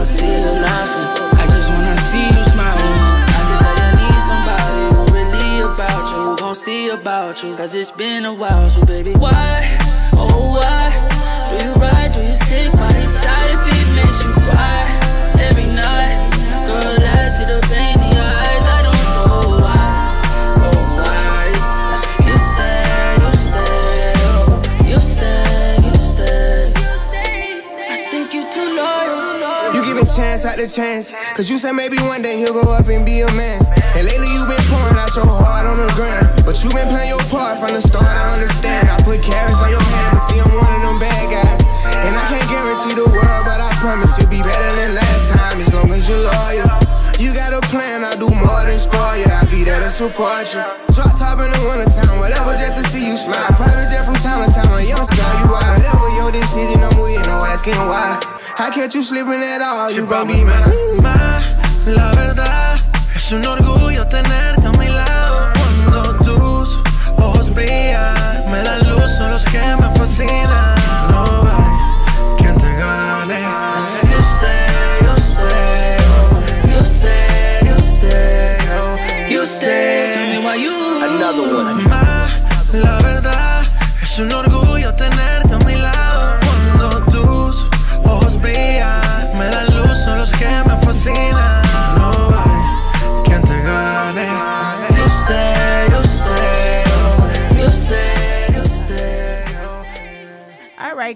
[0.08, 1.38] see you laughing.
[1.38, 2.98] I just wanna see you smiling.
[3.28, 7.56] I can tell you need somebody who really about you, who gon' see about you.
[7.58, 9.78] Cause it's been a while, so baby, why?
[10.14, 10.88] Oh, why?
[11.50, 12.14] Do you ride?
[12.14, 14.80] Do you stick by his side if it makes you cry
[15.48, 16.18] every night?
[16.66, 17.97] Girl, I see the pain
[30.68, 31.12] chance.
[31.36, 33.64] Cause you said maybe one day he'll grow up and be a man.
[33.96, 36.46] And lately you been pouring out your heart on the ground.
[36.46, 38.90] But you been playing your part from the start, I understand.
[38.90, 41.62] I put carats on your hand, but see, I'm one of them bad guys.
[42.06, 45.62] And I can't guarantee the world, but I promise you'll be better than last time
[45.62, 46.87] as long as you're loyal.
[47.18, 49.26] You got a plan, I do more than spoil you.
[49.26, 50.62] I'll be there to support you.
[50.94, 53.50] Drop top in the winter wintertime, whatever, just to see you smile.
[53.58, 55.72] Private jet from town to town, a young girl, you are.
[55.74, 58.22] Whatever your decision, I'm with you, no asking why.
[58.60, 61.02] I catch you slipping at all, you gon' be mine.
[61.02, 61.42] Ma,
[61.90, 62.80] la verdad
[63.16, 66.80] es un orgullo tenerte a mi lado cuando tus
[67.18, 70.47] ojos brillan, me dan luz, son los que me fascinan.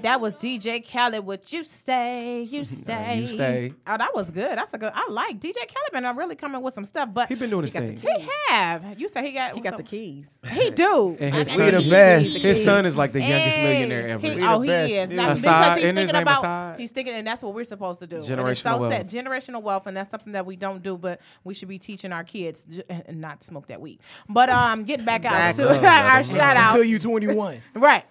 [0.02, 3.74] Right, that was DJ Khaled with "You Stay, You Stay." You Stay.
[3.88, 4.58] Oh, that was good.
[4.58, 4.92] That's a good.
[4.96, 6.06] I like DJ Khaled, man.
[6.06, 7.98] I'm really coming with some stuff, but He been doing his got thing.
[7.98, 9.00] he have.
[9.00, 9.54] You said he got.
[9.54, 10.40] He got the keys.
[10.52, 11.16] He do.
[11.20, 12.38] And his son, We the best.
[12.38, 14.22] His son is like the youngest Hey, millionaire ever.
[14.28, 14.92] He, We the oh, he best.
[14.92, 15.12] is.
[15.12, 15.16] Yeah.
[15.18, 15.44] Now, because
[15.82, 16.44] he's thinking about.
[16.44, 16.80] Asahd?
[16.80, 18.18] He's thinking, and that's what we're supposed to do.
[18.18, 19.14] And it's Generational so sad.
[19.14, 19.14] wealth.
[19.14, 22.24] Generational wealth, and that's something that we don't do, but we should be teaching our
[22.24, 24.00] kids j- and not smoke that weed.
[24.30, 26.70] But um, getting back out to our shout out.
[26.72, 27.60] Until you 21.
[27.76, 28.06] Right.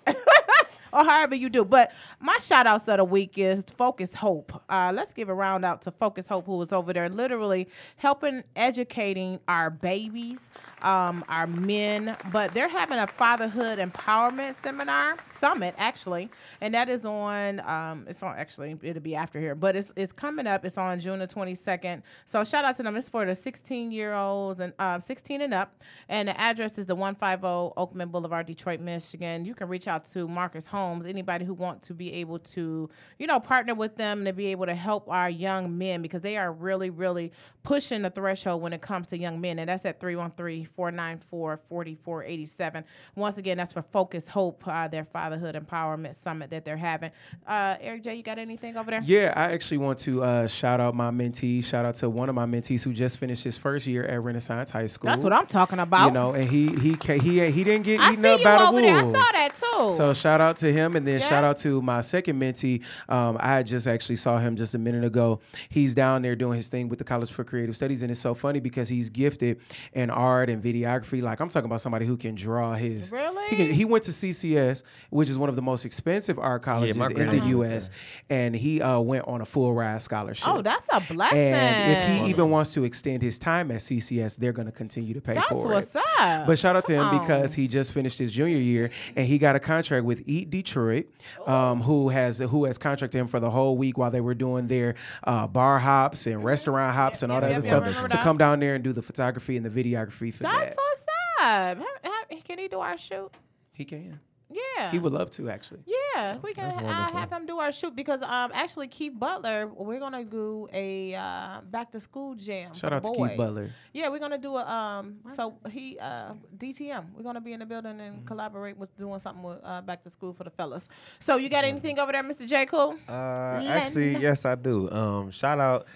[0.93, 1.65] Or however you do.
[1.65, 4.63] But my shout outs of the week is Focus Hope.
[4.69, 8.45] Uh, let's give a round out to Focus Hope, who is over there literally helping
[8.57, 10.51] educating our babies,
[10.83, 12.17] um, our men.
[12.33, 16.31] But they're having a fatherhood empowerment seminar, summit actually.
[16.61, 20.13] And that is on, um, it's on actually, it'll be after here, but it's, it's
[20.13, 20.65] coming up.
[20.65, 22.03] It's on June the 22nd.
[22.25, 22.97] So shout out to them.
[22.97, 25.83] It's for the 16 year olds and uh, 16 and up.
[26.09, 29.45] And the address is the 150 Oakman Boulevard, Detroit, Michigan.
[29.45, 33.27] You can reach out to Marcus Holmes, anybody who wants to be able to, you
[33.27, 36.53] know, partner with them to be able to help our young men because they are
[36.53, 42.85] really, really pushing the threshold when it comes to young men, and that's at 313-494-4487.
[43.15, 47.11] Once again, that's for Focus Hope, uh, their fatherhood empowerment summit that they're having.
[47.47, 49.01] Uh, Eric J, you got anything over there?
[49.05, 51.65] Yeah, I actually want to uh, shout out my mentee.
[51.65, 54.71] Shout out to one of my mentees who just finished his first year at Renaissance
[54.71, 55.11] High School.
[55.11, 56.07] That's what I'm talking about.
[56.07, 58.97] You know, and he he he he didn't get eaten up by the over there.
[58.97, 59.93] I saw that too.
[59.93, 62.83] So shout out to him, and then shout out to my second mentee.
[63.09, 65.41] Um, I just actually saw him just a minute ago.
[65.69, 68.35] He's down there doing his thing with the College for Creative Studies, and it's so
[68.35, 69.61] funny because he's gifted
[69.93, 71.23] in art and videography.
[71.23, 73.13] Like I'm talking about somebody who can draw his.
[73.13, 73.49] Really?
[73.49, 76.97] He, can, he went to CCS, which is one of the most expensive art colleges
[76.97, 77.91] my in the went U.S.,
[78.29, 80.49] and he uh, went on a full ride scholarship.
[80.49, 81.39] oh, that's a blessing.
[81.39, 85.15] And if he even wants to extend his time at CCS, they're going to continue
[85.15, 85.75] to pay that's for it.
[85.75, 86.21] That's what's it.
[86.21, 86.47] up.
[86.47, 89.39] But shout out to him Come because he just finished his junior year and he
[89.39, 91.07] got a contract with Eat Detroit,
[91.47, 94.69] um, who has who has contracted him for the whole week while they were doing
[94.69, 94.95] their
[95.25, 98.17] uh, bar hops and restaurant hops and all that yep, other yep, stuff remember to
[98.17, 98.23] that.
[98.25, 100.77] come down there and do the photography and the videography for that's that.
[100.77, 101.07] what's
[101.41, 101.79] up.
[101.79, 103.31] Ha- ha- Can he do our shoot?
[103.75, 104.21] He can.
[104.53, 104.91] Yeah.
[104.91, 105.81] He would love to actually.
[105.87, 110.01] Yeah, we can uh, have him do our shoot because um actually Keith Butler, we're
[110.01, 112.75] gonna do a uh, back to school jam.
[112.75, 113.37] Shout out the to Keith.
[113.37, 113.71] Butler.
[113.93, 115.19] Yeah, we're gonna do a um.
[115.29, 117.15] So he uh DTM.
[117.17, 120.11] We're gonna be in the building and collaborate with doing something with uh, back to
[120.11, 120.89] school for the fellas.
[121.21, 122.45] So you got anything over there, Mr.
[122.45, 122.67] J.
[122.67, 122.99] Cool?
[123.09, 124.91] Uh, actually, yes, I do.
[124.91, 125.87] Um, shout out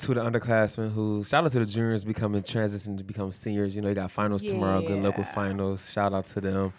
[0.00, 3.74] to the underclassmen who, shout out to the juniors becoming transition to become seniors.
[3.76, 5.32] You know, you got finals tomorrow, good local Yeah.
[5.32, 5.90] finals.
[5.92, 6.72] Shout out to them.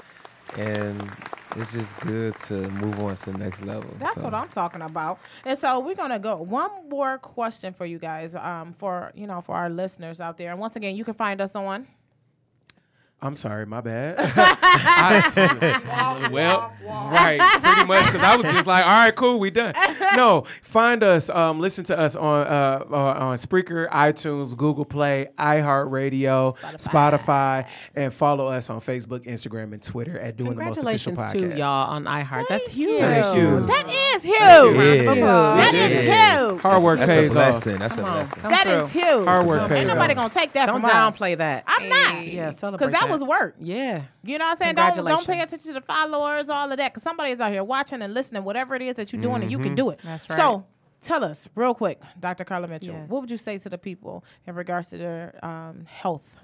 [0.57, 1.09] And
[1.55, 3.89] it's just good to move on to the next level.
[3.99, 5.19] That's So, what I'm talking about.
[5.45, 9.39] And so we're gonna go one more question for you guys, um, for you know,
[9.41, 10.51] for our listeners out there.
[10.51, 11.87] And once again, you can find us on
[13.23, 14.15] I'm sorry, my bad.
[14.19, 19.73] I- well, right, pretty much, because I was just like, all right, cool, we done.
[20.15, 25.27] No, find us, um, listen to us on uh, uh, on Spreaker, iTunes, Google Play,
[25.37, 27.67] iHeartRadio, Spotify.
[27.95, 31.55] and follow us on Facebook, Instagram, and Twitter at Doing the Most Official Congratulations Podcast.
[31.55, 32.45] to y'all on iHeart.
[32.49, 32.99] That's huge.
[33.01, 33.59] Thank you.
[33.67, 34.37] That is huge.
[34.37, 35.05] It is.
[35.05, 36.51] That It is is.
[36.51, 36.61] huge.
[36.61, 37.63] Hard work That's a pays off.
[37.63, 38.41] That's a Come on, blessing.
[38.41, 38.71] come That through.
[38.73, 39.25] is huge.
[39.25, 40.17] Hard work Ain't nobody off.
[40.17, 41.17] gonna take that Don't from us.
[41.17, 41.63] downplay that.
[41.67, 42.27] I'm not.
[42.27, 43.55] Yeah, celebrate Because that was work.
[43.59, 44.03] Yeah.
[44.23, 44.75] You know what I'm saying?
[44.75, 47.63] Don't don't pay attention to the followers, all of that, because somebody is out here
[47.63, 49.67] watching and listening, whatever it is that you're doing, and you Mm-hmm.
[49.67, 49.99] can do it.
[50.03, 50.35] That's right.
[50.35, 50.65] So
[51.01, 52.43] tell us real quick, Dr.
[52.45, 53.09] Carla Mitchell, Yes.
[53.09, 56.37] what would you say to the people in regards to their um, health?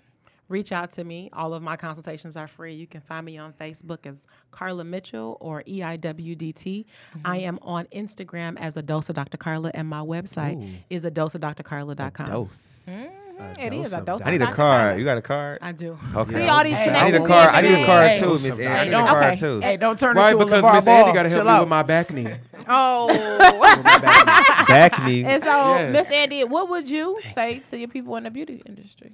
[0.50, 1.30] Reach out to me.
[1.34, 2.74] All of my consultations are free.
[2.74, 6.86] You can find me on Facebook as Carla Mitchell or E EIWDT.
[7.26, 7.48] I mm-hmm.
[7.48, 9.38] am on Instagram as a dose of Dr.
[9.38, 12.28] Carla, and my website is a dose of drcarla.com.
[12.28, 12.90] Dose.
[12.90, 14.22] Mm, it is a dose.
[14.26, 14.98] I need a of card.
[15.00, 15.60] You got a card?
[15.62, 15.98] I do.
[16.16, 16.34] Okay.
[16.34, 17.28] See all these Hey, I need a connections.
[17.28, 17.50] card.
[17.56, 17.86] I need a made.
[17.86, 18.68] card Hey, too, Miss Andy.
[18.68, 19.36] I need a don't- card okay.
[19.36, 19.60] too.
[19.60, 21.52] Hey, don't turn Right, into because a LeVar Miss Andy got to help Chill me
[21.52, 21.60] out.
[21.62, 22.28] with my back knee.
[22.70, 23.08] Oh.
[24.68, 25.24] Back knee.
[25.24, 25.94] and so, Yes.
[25.94, 29.14] Miss Andy, what would you say to your people in the beauty industry?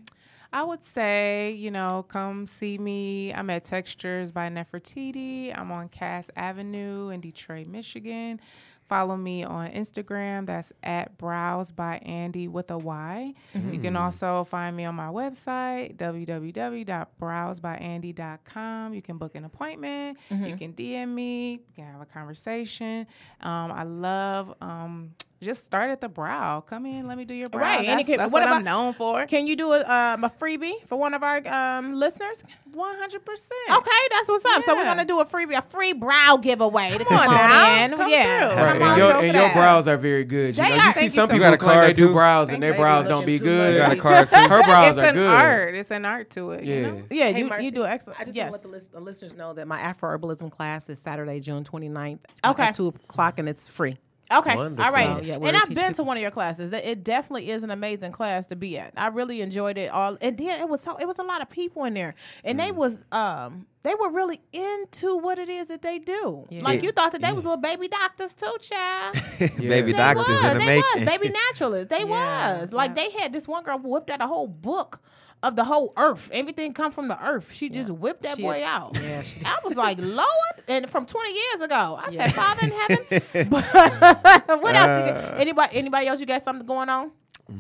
[0.54, 3.34] I would say, you know, come see me.
[3.34, 5.52] I'm at Textures by Nefertiti.
[5.58, 8.40] I'm on Cass Avenue in Detroit, Michigan.
[8.88, 10.46] Follow me on Instagram.
[10.46, 13.34] That's at Brows by Andy with a Y.
[13.72, 18.94] You can also find me on my website, www.browsbyandy.com.
[18.94, 20.18] You can book an appointment.
[20.30, 21.52] You can DM me.
[21.54, 23.08] You can have a conversation.
[23.42, 25.14] Um, I love um,
[25.44, 26.62] just start at the brow.
[26.62, 27.62] Come in, let me do your brow.
[27.62, 29.26] Right, and That's, it can- that's what what, I'm known for.
[29.28, 32.44] Can you do a, um, a freebie for one of our um, listeners?
[32.74, 33.52] One hundred percent.
[33.70, 34.64] Okay, that's what's up.
[34.64, 36.98] So we're gonna do a freebie, a free brow giveaway.
[36.98, 37.86] To come, on on now.
[37.86, 37.92] in.
[37.96, 38.58] Come yeah, through.
[38.58, 40.58] come Right, on, and your, and your brows are very good.
[40.58, 40.76] You know, are.
[40.88, 41.52] you see Thank some you, people sir.
[41.52, 42.54] who claim they You got a do brows too?
[42.56, 43.78] and their brows don't be good.
[43.78, 44.00] Got a much.
[44.00, 44.38] card too.
[44.38, 45.06] Her brows are good.
[45.06, 45.28] it's are an good.
[45.36, 45.76] art.
[45.76, 46.64] It's an art to it.
[46.64, 46.76] Yeah.
[46.76, 47.04] You know?
[47.12, 48.20] Yeah, you, you do excellent.
[48.20, 51.40] I just want to let the, listeners know that my Afro Herbalism class is Saturday,
[51.42, 52.64] June 29th Okay.
[52.64, 53.98] at 2 o'clock, and it's free.
[54.40, 54.56] Okay.
[54.56, 54.86] Wonderful.
[54.86, 55.20] All right.
[55.20, 56.72] So, yeah, and I've teach been to one of your classes.
[56.72, 58.94] It definitely is an amazing class to be at.
[58.98, 60.18] I really enjoyed it all.
[60.22, 62.16] And then it was so it was a lot of people in there.
[62.44, 62.64] And Mm.
[62.66, 66.48] they was um they were really into what it is that they do.
[66.52, 66.86] Like Yeah.
[66.86, 69.16] you thought that they was little baby doctors too, child.
[69.58, 70.84] Baby They doctors was, in the they making.
[71.02, 71.90] was baby naturalists.
[71.90, 75.02] They Yeah, was like they had this one girl who whipped out a whole book
[75.44, 76.30] of the whole earth.
[76.34, 77.54] Everything come from the earth.
[77.54, 78.98] She just whipped that She- boy out.
[79.02, 80.28] yeah, she- I was like, Lord,
[80.68, 82.28] and from 20 years ago, I Yeah.
[82.28, 83.50] said, Father in heaven.
[84.64, 85.08] What else?
[85.08, 85.36] You Uh.
[85.38, 85.78] Anybody?
[85.78, 86.20] Anybody else?
[86.20, 87.12] You got something going on?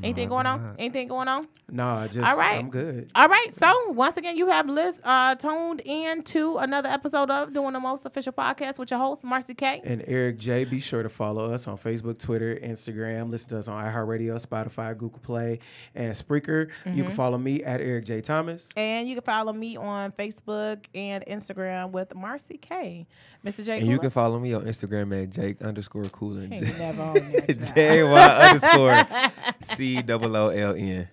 [0.01, 0.75] Anything going on?
[0.79, 1.43] Anything going on?
[1.69, 2.57] No, I just All right.
[2.59, 3.11] I'm good.
[3.15, 3.51] All right.
[3.51, 7.79] So once again, you have Liz uh, tuned in to another episode of Doing the
[7.81, 9.81] Most Official Podcast with your host Marcy K.
[9.83, 13.29] And Eric J, be sure to follow us on Facebook, Twitter, Instagram.
[13.29, 15.59] Listen to us on iHeartRadio, Spotify, Google Play,
[15.95, 16.69] and Spreaker.
[16.85, 17.01] You Mm-hmm.
[17.03, 18.69] can follow me at Eric J Thomas.
[18.77, 23.05] And you can follow me on Facebook and Instagram with Marcy K.
[23.45, 23.65] Mr.
[23.65, 23.79] J.
[23.79, 26.53] And you can follow me on Instagram at Jake underscore Coolin.
[26.53, 27.41] Ain't never on there.
[27.75, 28.91] J Y underscore
[29.75, 31.07] C double O L N.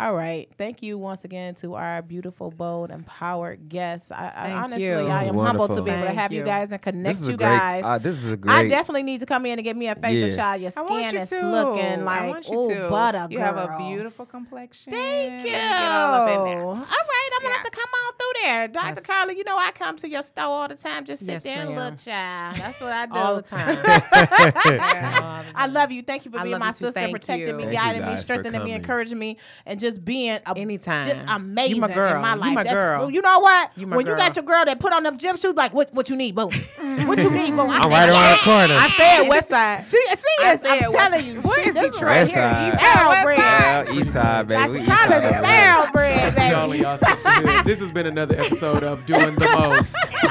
[0.00, 0.50] All right.
[0.58, 4.10] Thank you once again to our beautiful, bold, empowered guests.
[4.10, 4.94] I, I Thank honestly, you.
[5.06, 6.44] I am is humbled to be able to have you you.
[6.44, 7.46] guys and connect This is you great.
[7.46, 7.84] guys.
[7.84, 8.54] Uh, this is a I great.
[8.56, 10.34] I definitely need to come in and get me a facial Yeah.
[10.36, 10.62] child.
[10.62, 11.48] Your I want skin you is to.
[11.48, 13.46] looking like want you oh butter You girl.
[13.46, 14.92] have a beautiful complexion.
[14.92, 15.52] Thank you.
[15.52, 16.64] Let me get all up in there.
[16.64, 18.86] All right, I'm gonna have to come out through there, Dr.
[18.96, 19.00] Yes.
[19.06, 19.34] Carla.
[19.34, 21.04] You know I come to your store all the time.
[21.04, 21.90] Just sit Yes, there and ma'am.
[21.90, 22.56] look, child.
[22.56, 23.78] That's what I do All the time.
[25.56, 26.02] I love you.
[26.02, 27.54] Thank you for I being my sister, protecting you.
[27.54, 31.04] me, Thank guiding me, strengthening me, encouraging me, and just being a, Anytime.
[31.06, 32.14] just amazing You my girl.
[32.16, 32.54] in my You life.
[32.54, 33.10] my That's- girl.
[33.10, 33.70] You know what?
[33.76, 35.92] You my when you got your girl that put on them gym shoes, like what?
[35.94, 36.46] What you need, boo?
[37.06, 37.62] what you need, boo?
[37.68, 38.74] I I'm said, right around the corner.
[38.80, 39.84] I said West Side.
[39.84, 40.60] She, she I is.
[40.60, 42.02] said I'm West- telling you, What she, is this Detroit?
[42.02, 43.88] right West here Side.
[43.88, 44.70] is East Side, baby.
[44.70, 44.96] We East Side.
[45.08, 46.82] Carla's a thoroughbred, See all of baby.
[46.82, 47.64] y'all sisterhood.
[47.66, 49.96] This has been another episode of Doing the Most.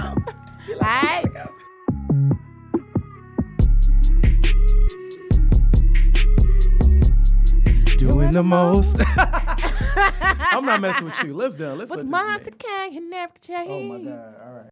[0.00, 1.24] All right.
[7.98, 9.00] Doing the most.
[9.16, 11.34] I'm not messing with you.
[11.34, 11.78] Let's done.
[11.78, 12.58] Let's With let this Monster man.
[12.58, 13.70] King, you never change.
[13.70, 14.34] Oh my god.
[14.44, 14.71] All right.